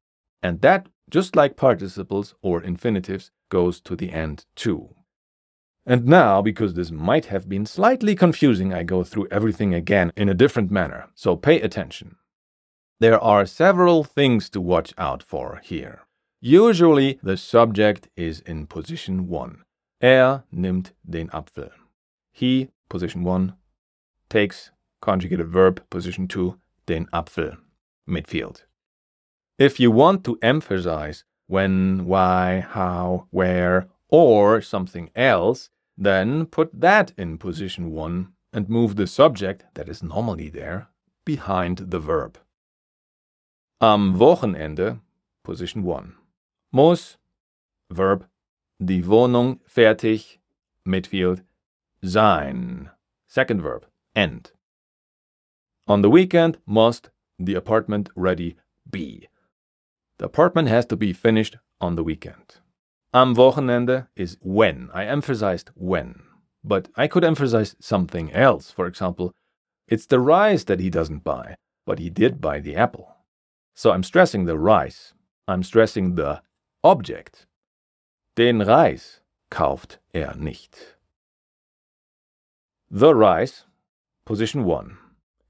And 0.42 0.62
that, 0.62 0.88
just 1.10 1.36
like 1.36 1.58
participles 1.58 2.34
or 2.40 2.62
infinitives, 2.62 3.32
goes 3.50 3.82
to 3.82 3.96
the 3.96 4.12
end 4.12 4.46
too. 4.54 4.94
And 5.84 6.06
now, 6.06 6.40
because 6.40 6.72
this 6.72 6.90
might 6.90 7.26
have 7.26 7.50
been 7.50 7.66
slightly 7.66 8.14
confusing, 8.14 8.72
I 8.72 8.82
go 8.82 9.04
through 9.04 9.28
everything 9.30 9.74
again 9.74 10.10
in 10.16 10.30
a 10.30 10.40
different 10.42 10.70
manner, 10.70 11.10
so 11.14 11.36
pay 11.36 11.60
attention. 11.60 12.16
There 12.98 13.20
are 13.20 13.44
several 13.44 14.04
things 14.04 14.48
to 14.48 14.60
watch 14.62 14.94
out 14.96 15.22
for 15.22 15.60
here. 15.62 16.06
Usually 16.40 17.18
the 17.22 17.36
subject 17.36 18.08
is 18.16 18.40
in 18.40 18.66
position 18.66 19.28
1. 19.28 19.64
Er 20.02 20.44
nimmt 20.50 20.92
den 21.06 21.28
Apfel. 21.28 21.72
He, 22.32 22.68
position 22.88 23.22
1, 23.22 23.54
takes 24.28 24.70
conjugated 25.00 25.48
verb, 25.48 25.82
position 25.90 26.28
2, 26.28 26.58
den 26.86 27.06
Apfel, 27.12 27.56
midfield. 28.08 28.64
If 29.58 29.80
you 29.80 29.90
want 29.90 30.24
to 30.24 30.38
emphasize 30.42 31.24
when, 31.46 32.06
why, 32.06 32.60
how, 32.60 33.26
where, 33.30 33.88
or 34.08 34.60
something 34.60 35.10
else, 35.14 35.70
then 35.96 36.46
put 36.46 36.80
that 36.80 37.12
in 37.16 37.38
position 37.38 37.90
1 37.90 38.32
and 38.52 38.68
move 38.68 38.96
the 38.96 39.06
subject 39.06 39.64
that 39.74 39.88
is 39.88 40.02
normally 40.02 40.48
there 40.48 40.88
behind 41.24 41.78
the 41.90 41.98
verb. 41.98 42.38
Am 43.80 44.18
Wochenende, 44.18 45.00
position 45.42 45.82
1 45.82 46.14
muss, 46.76 47.18
Verb, 47.88 48.28
die 48.78 49.06
Wohnung 49.06 49.60
fertig, 49.64 50.40
midfield, 50.84 51.42
sein. 52.08 52.90
Second 53.26 53.60
verb, 53.60 53.86
end. 54.14 54.52
On 55.86 56.02
the 56.02 56.10
weekend, 56.10 56.58
must 56.66 57.10
the 57.38 57.54
apartment 57.54 58.08
ready 58.16 58.56
be. 58.90 59.28
The 60.18 60.24
apartment 60.24 60.68
has 60.68 60.86
to 60.86 60.96
be 60.96 61.12
finished 61.12 61.56
on 61.80 61.96
the 61.96 62.04
weekend. 62.04 62.60
Am 63.12 63.34
Wochenende 63.34 64.08
is 64.16 64.38
when. 64.40 64.90
I 64.92 65.04
emphasized 65.04 65.70
when. 65.74 66.22
But 66.64 66.88
I 66.96 67.06
could 67.06 67.24
emphasize 67.24 67.76
something 67.80 68.32
else. 68.32 68.70
For 68.70 68.86
example, 68.86 69.32
it's 69.86 70.06
the 70.06 70.20
rice 70.20 70.64
that 70.64 70.80
he 70.80 70.90
doesn't 70.90 71.24
buy, 71.24 71.56
but 71.84 71.98
he 71.98 72.10
did 72.10 72.40
buy 72.40 72.60
the 72.60 72.76
apple. 72.76 73.16
So 73.74 73.92
I'm 73.92 74.02
stressing 74.02 74.46
the 74.46 74.58
rice. 74.58 75.12
I'm 75.46 75.62
stressing 75.62 76.14
the 76.14 76.42
Object. 76.82 77.46
Den 78.36 78.60
Reis 78.60 79.20
kauft 79.50 79.98
er 80.14 80.34
nicht. 80.36 80.95
The 82.90 83.16
rice, 83.16 83.64
position 84.24 84.62
1. 84.62 84.96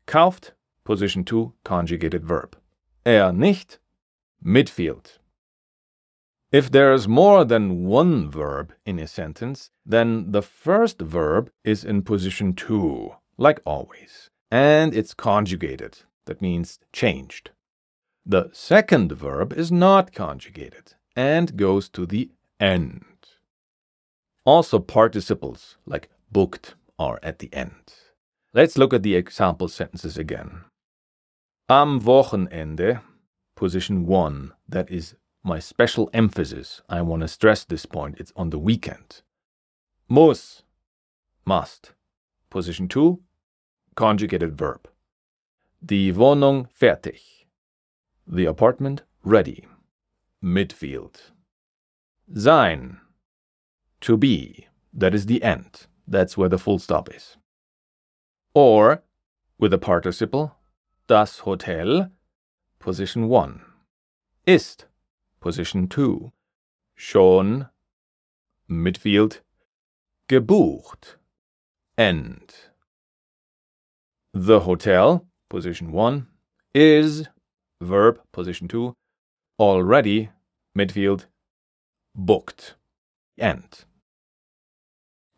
Kauft, 0.07 0.53
position 0.85 1.23
2, 1.23 1.53
conjugated 1.65 2.25
verb. 2.25 2.57
Er 3.07 3.31
nicht, 3.31 3.79
midfield. 4.43 5.19
If 6.51 6.71
there's 6.71 7.07
more 7.07 7.45
than 7.45 7.85
one 7.85 8.31
verb 8.31 8.73
in 8.87 8.99
a 8.99 9.07
sentence, 9.07 9.71
then 9.85 10.33
the 10.33 10.41
first 10.41 10.99
verb 11.01 11.51
is 11.63 11.85
in 11.85 12.03
position 12.03 12.55
2, 12.55 13.11
like 13.37 13.61
always, 13.67 14.31
and 14.51 14.95
it's 14.95 15.13
conjugated. 15.13 15.99
That 16.25 16.41
means 16.41 16.79
changed. 16.91 17.51
The 18.25 18.49
second 18.53 19.13
verb 19.13 19.53
is 19.53 19.71
not 19.71 20.15
conjugated 20.15 20.95
and 21.15 21.57
goes 21.57 21.91
to 21.91 22.07
the 22.07 22.31
end. 22.59 23.05
Also, 24.47 24.79
participles 24.79 25.77
like 25.85 26.09
booked 26.33 26.77
are 26.99 27.19
at 27.23 27.39
the 27.39 27.53
end. 27.53 27.93
Let's 28.53 28.79
look 28.79 28.95
at 28.95 29.03
the 29.03 29.15
example 29.15 29.69
sentences 29.69 30.17
again. 30.17 30.65
Am 31.69 32.01
Wochenende, 32.01 33.01
position 33.55 34.07
one, 34.07 34.53
that 34.69 34.91
is 34.91 35.15
my 35.43 35.59
special 35.59 36.11
emphasis. 36.13 36.83
I 36.89 37.03
want 37.03 37.23
to 37.23 37.29
stress 37.29 37.65
this 37.65 37.87
point. 37.87 38.17
It's 38.19 38.33
on 38.35 38.51
the 38.51 38.59
weekend. 38.59 39.23
Muss, 40.09 40.63
must. 41.45 41.93
Position 42.51 42.89
two, 42.89 43.21
conjugated 43.95 44.57
verb. 44.57 44.89
Die 45.85 46.13
Wohnung 46.13 46.69
fertig. 46.69 47.21
The 48.27 48.47
apartment 48.47 49.03
ready. 49.23 49.67
Midfield. 50.43 51.33
Sein. 52.35 53.01
To 54.01 54.17
be. 54.17 54.67
That 54.93 55.15
is 55.15 55.27
the 55.27 55.43
end. 55.43 55.87
That's 56.07 56.37
where 56.37 56.49
the 56.49 56.59
full 56.59 56.79
stop 56.79 57.15
is. 57.15 57.37
Or, 58.55 59.03
with 59.59 59.71
the 59.71 59.79
participle, 59.79 60.57
das 61.09 61.41
Hotel, 61.41 62.11
position 62.79 63.29
1. 63.29 63.61
Ist, 64.47 64.87
position 65.41 65.89
2. 65.89 66.33
Schon, 66.95 67.69
midfield, 68.69 69.41
gebucht, 70.29 71.19
end. 71.99 72.71
The 74.33 74.61
hotel, 74.61 75.27
position 75.49 75.93
1. 75.93 76.27
Is, 76.75 77.29
verb, 77.81 78.21
position 78.33 78.69
2. 78.69 78.95
Already, 79.59 80.31
midfield, 80.77 81.27
booked, 82.15 82.75
end. 83.39 83.85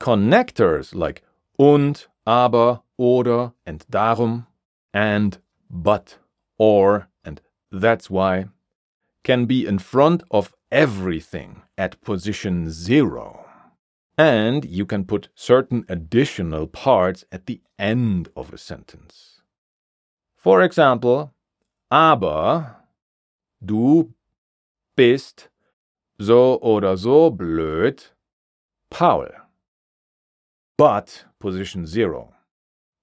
Connectors 0.00 0.94
like 0.94 1.22
und, 1.58 2.08
aber, 2.24 2.82
oder, 2.96 3.52
and 3.66 3.84
darum, 3.90 4.46
and, 4.92 5.38
but, 5.70 6.18
or, 6.58 7.08
and 7.24 7.40
that's 7.70 8.08
why, 8.08 8.46
can 9.24 9.46
be 9.46 9.66
in 9.66 9.78
front 9.78 10.22
of 10.30 10.54
everything 10.70 11.62
at 11.76 12.00
position 12.00 12.70
zero. 12.70 13.44
And 14.16 14.64
you 14.64 14.84
can 14.86 15.04
put 15.04 15.28
certain 15.34 15.84
additional 15.88 16.66
parts 16.66 17.24
at 17.30 17.46
the 17.46 17.60
end 17.78 18.28
of 18.36 18.52
a 18.52 18.58
sentence. 18.58 19.42
For 20.36 20.62
example, 20.62 21.32
aber 21.90 22.76
du 23.64 24.14
bist 24.96 25.48
so 26.20 26.58
oder 26.60 26.96
so 26.96 27.30
blöd, 27.30 28.12
Paul. 28.90 29.28
But 30.78 31.24
position 31.40 31.86
0. 31.86 32.34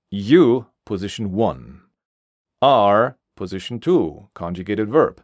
You 0.10 0.68
position 0.86 1.34
1. 1.34 1.82
Are 2.62 3.18
position 3.36 3.82
2, 3.82 4.30
conjugated 4.34 4.90
verb. 4.90 5.22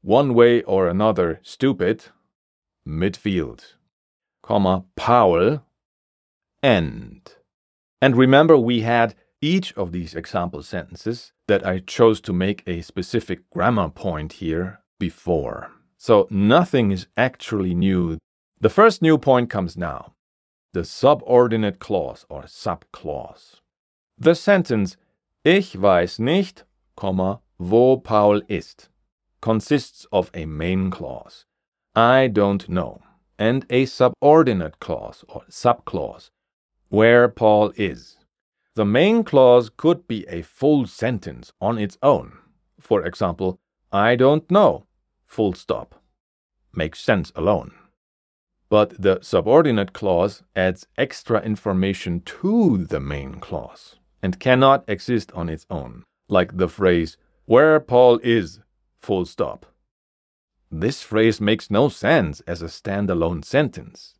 One 0.00 0.32
way 0.32 0.62
or 0.62 0.86
another, 0.86 1.40
stupid, 1.42 2.04
midfield. 2.86 3.74
Comma, 4.44 4.84
Paul, 4.94 5.64
end. 6.62 7.34
And 8.00 8.14
remember, 8.14 8.56
we 8.56 8.82
had 8.82 9.16
each 9.42 9.74
of 9.76 9.90
these 9.90 10.14
example 10.14 10.62
sentences 10.62 11.32
that 11.48 11.66
I 11.66 11.80
chose 11.80 12.20
to 12.22 12.32
make 12.32 12.62
a 12.68 12.82
specific 12.82 13.50
grammar 13.50 13.88
point 13.88 14.34
here 14.34 14.82
before. 15.00 15.72
So 15.98 16.28
nothing 16.30 16.92
is 16.92 17.08
actually 17.16 17.74
new. 17.74 18.18
The 18.60 18.70
first 18.70 19.02
new 19.02 19.18
point 19.18 19.50
comes 19.50 19.76
now 19.76 20.12
the 20.76 20.84
subordinate 20.84 21.78
clause 21.78 22.26
or 22.28 22.42
subclause. 22.42 23.60
The 24.18 24.34
sentence 24.34 24.98
Ich 25.42 25.74
weiß 25.74 26.18
nicht, 26.18 26.64
wo 27.58 27.96
Paul 27.96 28.42
ist 28.46 28.90
consists 29.40 30.06
of 30.12 30.30
a 30.34 30.44
main 30.44 30.90
clause, 30.90 31.46
I 31.94 32.28
don't 32.28 32.68
know, 32.68 33.00
and 33.38 33.64
a 33.70 33.86
subordinate 33.86 34.78
clause 34.78 35.24
or 35.28 35.44
subclause, 35.48 36.28
where 36.90 37.26
Paul 37.26 37.72
is. 37.76 38.18
The 38.74 38.84
main 38.84 39.24
clause 39.24 39.70
could 39.74 40.06
be 40.06 40.26
a 40.28 40.42
full 40.42 40.86
sentence 40.86 41.54
on 41.58 41.78
its 41.78 41.96
own. 42.02 42.32
For 42.78 43.06
example, 43.06 43.58
I 43.90 44.14
don't 44.14 44.50
know, 44.50 44.84
full 45.24 45.54
stop. 45.54 46.02
Makes 46.74 47.00
sense 47.00 47.32
alone. 47.34 47.72
But 48.76 49.00
the 49.00 49.20
subordinate 49.22 49.94
clause 49.94 50.42
adds 50.54 50.86
extra 50.98 51.40
information 51.40 52.20
to 52.42 52.76
the 52.76 53.00
main 53.00 53.36
clause 53.36 53.96
and 54.22 54.38
cannot 54.38 54.84
exist 54.86 55.32
on 55.32 55.48
its 55.48 55.64
own, 55.70 56.04
like 56.28 56.58
the 56.58 56.68
phrase, 56.68 57.16
where 57.46 57.80
Paul 57.80 58.20
is, 58.22 58.60
full 59.00 59.24
stop. 59.24 59.64
This 60.70 61.02
phrase 61.02 61.40
makes 61.40 61.70
no 61.70 61.88
sense 61.88 62.40
as 62.40 62.60
a 62.60 62.66
standalone 62.66 63.42
sentence. 63.46 64.12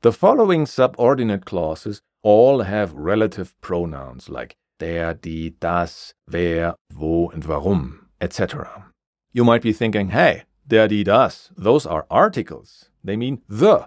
The 0.00 0.12
following 0.12 0.64
subordinate 0.64 1.44
clauses 1.44 2.00
all 2.22 2.62
have 2.62 2.94
relative 2.94 3.52
pronouns 3.60 4.30
like 4.30 4.56
der, 4.78 5.12
die, 5.12 5.52
das, 5.60 6.14
wer, 6.26 6.74
wo, 6.94 7.28
and 7.34 7.44
warum, 7.44 8.08
etc. 8.18 8.86
You 9.34 9.44
might 9.44 9.60
be 9.60 9.74
thinking, 9.74 10.08
hey, 10.08 10.44
der, 10.66 10.88
die, 10.88 11.02
das, 11.02 11.50
those 11.54 11.84
are 11.84 12.06
articles. 12.10 12.88
They 13.08 13.16
mean 13.16 13.40
the. 13.48 13.86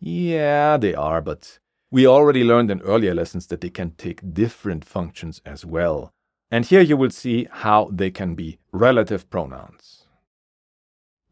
Yeah, 0.00 0.76
they 0.76 0.92
are, 0.92 1.20
but 1.20 1.60
we 1.92 2.04
already 2.04 2.42
learned 2.42 2.68
in 2.72 2.80
earlier 2.80 3.14
lessons 3.14 3.46
that 3.46 3.60
they 3.60 3.70
can 3.70 3.92
take 3.92 4.34
different 4.34 4.84
functions 4.84 5.40
as 5.46 5.64
well. 5.64 6.10
And 6.50 6.64
here 6.64 6.80
you 6.80 6.96
will 6.96 7.10
see 7.10 7.46
how 7.48 7.90
they 7.92 8.10
can 8.10 8.34
be 8.34 8.58
relative 8.72 9.30
pronouns. 9.30 10.06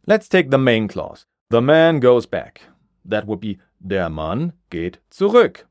Let's 0.06 0.28
take 0.28 0.50
the 0.50 0.58
main 0.58 0.86
clause. 0.86 1.26
The 1.50 1.60
man 1.60 1.98
goes 1.98 2.24
back. 2.24 2.60
That 3.04 3.26
would 3.26 3.40
be 3.40 3.58
der 3.84 4.08
Mann 4.08 4.52
geht 4.70 4.98
zurück. 5.10 5.64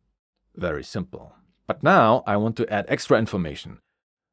Very 0.58 0.84
simple. 0.84 1.32
But 1.65 1.82
now 1.82 2.23
I 2.28 2.36
want 2.36 2.58
to 2.58 2.67
add 2.69 2.88
extra 2.89 3.17
information. 3.17 3.80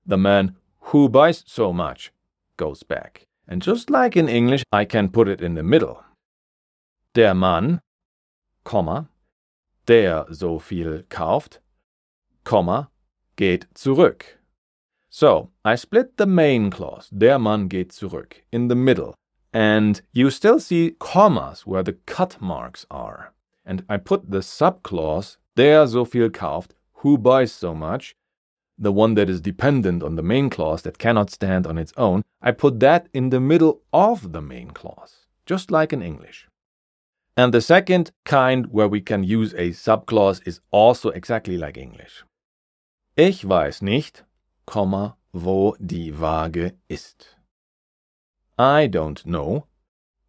The 0.05 0.19
man 0.19 0.57
who 0.91 1.09
buys 1.09 1.45
so 1.47 1.73
much 1.73 2.11
goes 2.57 2.83
back. 2.83 3.23
And 3.47 3.63
just 3.63 3.89
like 3.89 4.17
in 4.17 4.29
English, 4.29 4.65
I 4.73 4.85
can 4.85 5.11
put 5.11 5.29
it 5.29 5.41
in 5.41 5.55
the 5.55 5.63
middle. 5.63 6.03
Der 7.17 7.35
Mann, 7.35 7.81
Komma, 8.63 9.09
der 9.89 10.27
so 10.31 10.61
viel 10.61 11.05
kauft, 11.09 11.61
Komma, 12.45 12.93
geht 13.35 13.67
zurück. 13.75 14.39
So, 15.09 15.51
I 15.65 15.75
split 15.75 16.19
the 16.19 16.27
main 16.27 16.71
clause, 16.71 17.09
der 17.11 17.41
Mann 17.41 17.69
geht 17.69 17.91
zurück, 17.91 18.45
in 18.53 18.69
the 18.69 18.77
middle, 18.77 19.15
and 19.53 20.03
you 20.13 20.31
still 20.31 20.61
see 20.61 20.95
commas 21.01 21.67
where 21.67 21.83
the 21.83 21.95
cut 22.07 22.41
marks 22.41 22.87
are. 22.93 23.33
And 23.65 23.85
I 23.89 23.97
put 23.97 24.31
the 24.31 24.39
subclause, 24.39 25.39
der 25.57 25.89
so 25.89 26.05
viel 26.05 26.31
kauft, 26.31 26.77
who 27.03 27.19
buys 27.19 27.51
so 27.53 27.75
much, 27.75 28.15
the 28.79 28.93
one 28.93 29.15
that 29.15 29.29
is 29.29 29.41
dependent 29.41 30.05
on 30.05 30.15
the 30.15 30.23
main 30.23 30.49
clause 30.49 30.83
that 30.83 30.99
cannot 30.99 31.31
stand 31.31 31.67
on 31.67 31.77
its 31.77 31.93
own, 31.97 32.23
I 32.41 32.53
put 32.53 32.79
that 32.79 33.09
in 33.13 33.31
the 33.31 33.41
middle 33.41 33.81
of 33.93 34.31
the 34.31 34.41
main 34.41 34.71
clause, 34.71 35.27
just 35.45 35.73
like 35.73 35.93
in 35.93 36.03
English. 36.03 36.47
And 37.41 37.55
the 37.55 37.63
second 37.63 38.11
kind 38.27 38.67
where 38.71 38.87
we 38.87 39.01
can 39.01 39.25
use 39.25 39.55
a 39.55 39.71
subclause 39.71 40.47
is 40.47 40.61
also 40.71 41.09
exactly 41.09 41.57
like 41.57 41.79
English. 41.79 42.23
Ich 43.17 43.49
weiß 43.49 43.81
nicht, 43.81 44.25
wo 45.33 45.75
die 45.81 46.13
Waage 46.13 46.75
ist. 46.91 47.39
I 48.59 48.89
don't 48.89 49.25
know 49.25 49.65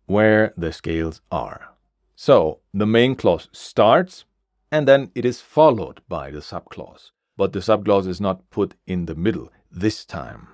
where 0.05 0.53
the 0.55 0.71
scales 0.71 1.19
are. 1.29 1.75
So 2.15 2.61
the 2.73 2.85
main 2.85 3.15
clause 3.15 3.49
starts 3.51 4.23
and 4.71 4.87
then 4.87 5.11
it 5.13 5.25
is 5.25 5.41
followed 5.41 5.99
by 6.07 6.31
the 6.31 6.39
subclause. 6.39 7.11
But 7.35 7.51
the 7.51 7.59
subclause 7.59 8.07
is 8.07 8.21
not 8.21 8.49
put 8.51 8.75
in 8.87 9.07
the 9.07 9.15
middle 9.15 9.49
this 9.69 10.05
time. 10.05 10.47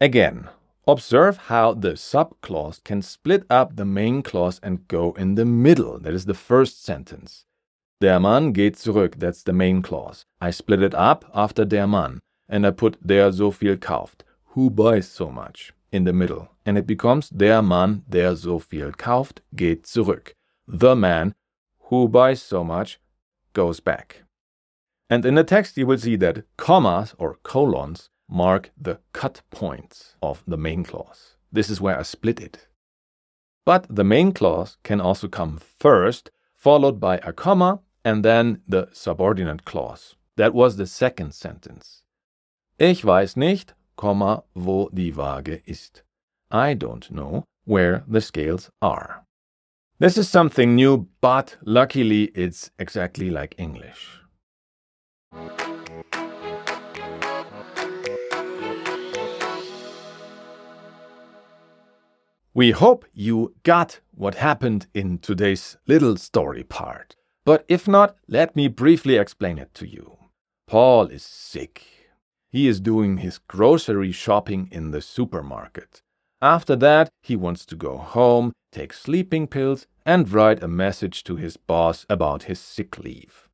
Again, 0.00 0.50
Observe 0.86 1.36
how 1.48 1.74
the 1.74 1.92
subclause 1.92 2.82
can 2.82 3.02
split 3.02 3.44
up 3.50 3.76
the 3.76 3.84
main 3.84 4.22
clause 4.22 4.58
and 4.62 4.88
go 4.88 5.12
in 5.12 5.34
the 5.34 5.44
middle. 5.44 5.98
That 5.98 6.14
is 6.14 6.24
the 6.24 6.34
first 6.34 6.82
sentence. 6.82 7.44
Der 8.00 8.18
Mann 8.18 8.52
geht 8.52 8.76
zurück. 8.76 9.18
That's 9.18 9.42
the 9.42 9.52
main 9.52 9.82
clause. 9.82 10.24
I 10.40 10.50
split 10.50 10.82
it 10.82 10.94
up 10.94 11.24
after 11.34 11.64
der 11.64 11.86
Mann 11.86 12.20
and 12.48 12.66
I 12.66 12.70
put 12.70 12.96
der 13.06 13.30
so 13.32 13.50
viel 13.50 13.76
kauft. 13.76 14.24
Who 14.54 14.70
buys 14.70 15.08
so 15.08 15.30
much? 15.30 15.72
In 15.92 16.04
the 16.04 16.12
middle. 16.12 16.48
And 16.64 16.76
it 16.76 16.86
becomes 16.86 17.30
der 17.30 17.62
Mann, 17.62 18.02
der 18.08 18.34
so 18.36 18.58
viel 18.58 18.92
kauft, 18.92 19.42
geht 19.54 19.86
zurück. 19.86 20.34
The 20.66 20.94
man 20.94 21.34
who 21.90 22.08
buys 22.08 22.42
so 22.42 22.64
much 22.64 23.00
goes 23.52 23.80
back. 23.80 24.24
And 25.08 25.24
in 25.24 25.34
the 25.34 25.44
text, 25.44 25.76
you 25.76 25.86
will 25.86 25.98
see 25.98 26.16
that 26.16 26.44
commas 26.56 27.14
or 27.18 27.38
colons 27.42 28.08
mark 28.30 28.70
the 28.80 28.98
cut 29.12 29.42
points 29.50 30.14
of 30.22 30.42
the 30.46 30.56
main 30.56 30.84
clause. 30.84 31.36
This 31.52 31.68
is 31.68 31.80
where 31.80 31.98
I 31.98 32.02
split 32.02 32.40
it. 32.40 32.68
But 33.66 33.86
the 33.88 34.04
main 34.04 34.32
clause 34.32 34.78
can 34.82 35.00
also 35.00 35.28
come 35.28 35.58
first, 35.58 36.30
followed 36.54 37.00
by 37.00 37.18
a 37.18 37.32
comma, 37.32 37.80
and 38.04 38.24
then 38.24 38.62
the 38.66 38.88
subordinate 38.92 39.64
clause. 39.64 40.16
That 40.36 40.54
was 40.54 40.76
the 40.76 40.86
second 40.86 41.34
sentence. 41.34 42.02
Ich 42.78 43.04
weiß 43.04 43.36
nicht, 43.36 43.74
wo 44.54 44.88
die 44.94 45.12
Waage 45.12 45.62
ist. 45.66 46.02
I 46.50 46.74
don't 46.74 47.10
know 47.10 47.44
where 47.64 48.02
the 48.08 48.20
scales 48.20 48.70
are. 48.80 49.24
This 49.98 50.16
is 50.16 50.30
something 50.30 50.74
new, 50.74 51.08
but 51.20 51.58
luckily 51.62 52.30
it's 52.34 52.70
exactly 52.78 53.28
like 53.28 53.54
English. 53.58 54.20
We 62.52 62.72
hope 62.72 63.04
you 63.14 63.54
got 63.62 64.00
what 64.10 64.34
happened 64.34 64.88
in 64.92 65.18
today's 65.18 65.76
little 65.86 66.16
story 66.16 66.64
part. 66.64 67.14
But 67.44 67.64
if 67.68 67.86
not, 67.86 68.16
let 68.26 68.56
me 68.56 68.66
briefly 68.66 69.16
explain 69.16 69.56
it 69.56 69.72
to 69.74 69.86
you. 69.86 70.18
Paul 70.66 71.06
is 71.06 71.22
sick. 71.22 71.84
He 72.48 72.66
is 72.66 72.80
doing 72.80 73.18
his 73.18 73.38
grocery 73.38 74.10
shopping 74.10 74.68
in 74.72 74.90
the 74.90 75.00
supermarket. 75.00 76.02
After 76.42 76.74
that, 76.74 77.08
he 77.22 77.36
wants 77.36 77.64
to 77.66 77.76
go 77.76 77.98
home, 77.98 78.52
take 78.72 78.92
sleeping 78.92 79.46
pills, 79.46 79.86
and 80.04 80.28
write 80.32 80.60
a 80.60 80.68
message 80.68 81.22
to 81.24 81.36
his 81.36 81.56
boss 81.56 82.04
about 82.08 82.44
his 82.44 82.58
sick 82.58 82.98
leave. 82.98 83.48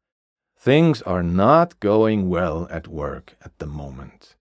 Things 0.59 1.03
are 1.03 1.23
not 1.23 1.79
going 1.81 2.31
well 2.31 2.67
at 2.71 2.89
work 2.89 3.37
at 3.45 3.59
the 3.59 3.67
moment. 3.67 4.37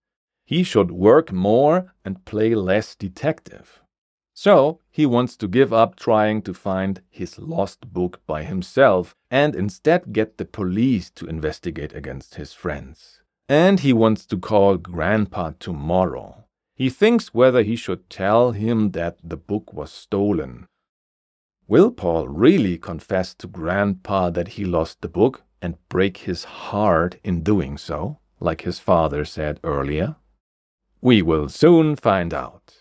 He 0.46 0.64
should 0.64 0.92
work 0.92 1.34
more 1.34 1.94
and 2.06 2.24
play 2.24 2.56
less 2.56 2.96
detective. 2.96 3.82
So, 4.38 4.82
he 4.92 5.06
wants 5.06 5.38
to 5.38 5.48
give 5.48 5.72
up 5.72 5.96
trying 5.96 6.42
to 6.42 6.54
find 6.54 7.02
his 7.10 7.40
lost 7.40 7.94
book 7.94 8.20
by 8.28 8.44
himself 8.44 9.16
and 9.32 9.56
instead 9.56 10.12
get 10.12 10.38
the 10.38 10.44
police 10.44 11.10
to 11.12 11.26
investigate 11.26 11.94
against 11.96 12.36
his 12.36 12.52
friends. 12.52 13.22
And 13.48 13.80
he 13.80 13.94
wants 13.94 14.26
to 14.26 14.38
call 14.38 14.76
Grandpa 14.76 15.54
tomorrow. 15.58 16.44
He 16.76 16.90
thinks 16.90 17.34
whether 17.34 17.64
he 17.64 17.78
should 17.78 18.10
tell 18.10 18.52
him 18.52 18.92
that 18.92 19.18
the 19.24 19.38
book 19.38 19.72
was 19.74 19.94
stolen. 19.94 20.68
Will 21.66 21.90
Paul 21.90 22.28
really 22.28 22.78
confess 22.78 23.34
to 23.36 23.48
Grandpa 23.48 24.32
that 24.32 24.50
he 24.50 24.66
lost 24.66 25.00
the 25.00 25.08
book 25.08 25.44
and 25.62 25.78
break 25.88 26.18
his 26.18 26.44
heart 26.44 27.18
in 27.24 27.42
doing 27.42 27.78
so, 27.78 28.20
like 28.42 28.62
his 28.62 28.80
father 28.80 29.24
said 29.24 29.62
earlier? 29.64 30.18
We 31.00 31.22
will 31.22 31.48
soon 31.48 31.96
find 31.96 32.34
out. 32.34 32.75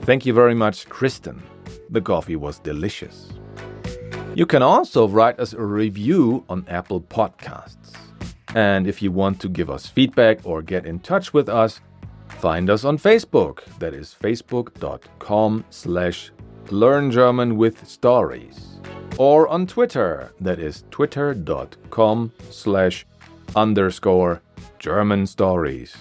Thank 0.02 0.26
you 0.26 0.34
very 0.34 0.54
much, 0.54 0.90
Kristen. 0.90 1.42
The 1.88 2.02
coffee 2.02 2.36
was 2.36 2.58
delicious. 2.58 3.30
You 4.34 4.44
can 4.44 4.62
also 4.62 5.08
write 5.08 5.40
us 5.40 5.54
a 5.54 5.62
review 5.62 6.44
on 6.50 6.66
Apple 6.68 7.00
Podcasts. 7.00 7.94
And 8.54 8.86
if 8.86 9.02
you 9.02 9.12
want 9.12 9.40
to 9.40 9.48
give 9.48 9.68
us 9.68 9.86
feedback 9.86 10.38
or 10.44 10.62
get 10.62 10.86
in 10.86 11.00
touch 11.00 11.34
with 11.34 11.48
us, 11.48 11.80
find 12.28 12.70
us 12.70 12.84
on 12.84 12.98
Facebook. 12.98 13.64
That 13.78 13.94
is 13.94 14.16
facebook.com 14.18 15.64
slash 15.70 16.30
learn 16.70 17.10
German 17.10 17.56
with 17.56 17.86
stories 17.86 18.74
or 19.18 19.48
on 19.48 19.66
Twitter, 19.66 20.32
that 20.40 20.58
is 20.58 20.84
twitter.com 20.90 22.32
slash 22.50 23.06
underscore 23.54 24.40
German 24.78 25.26
stories, 25.26 25.94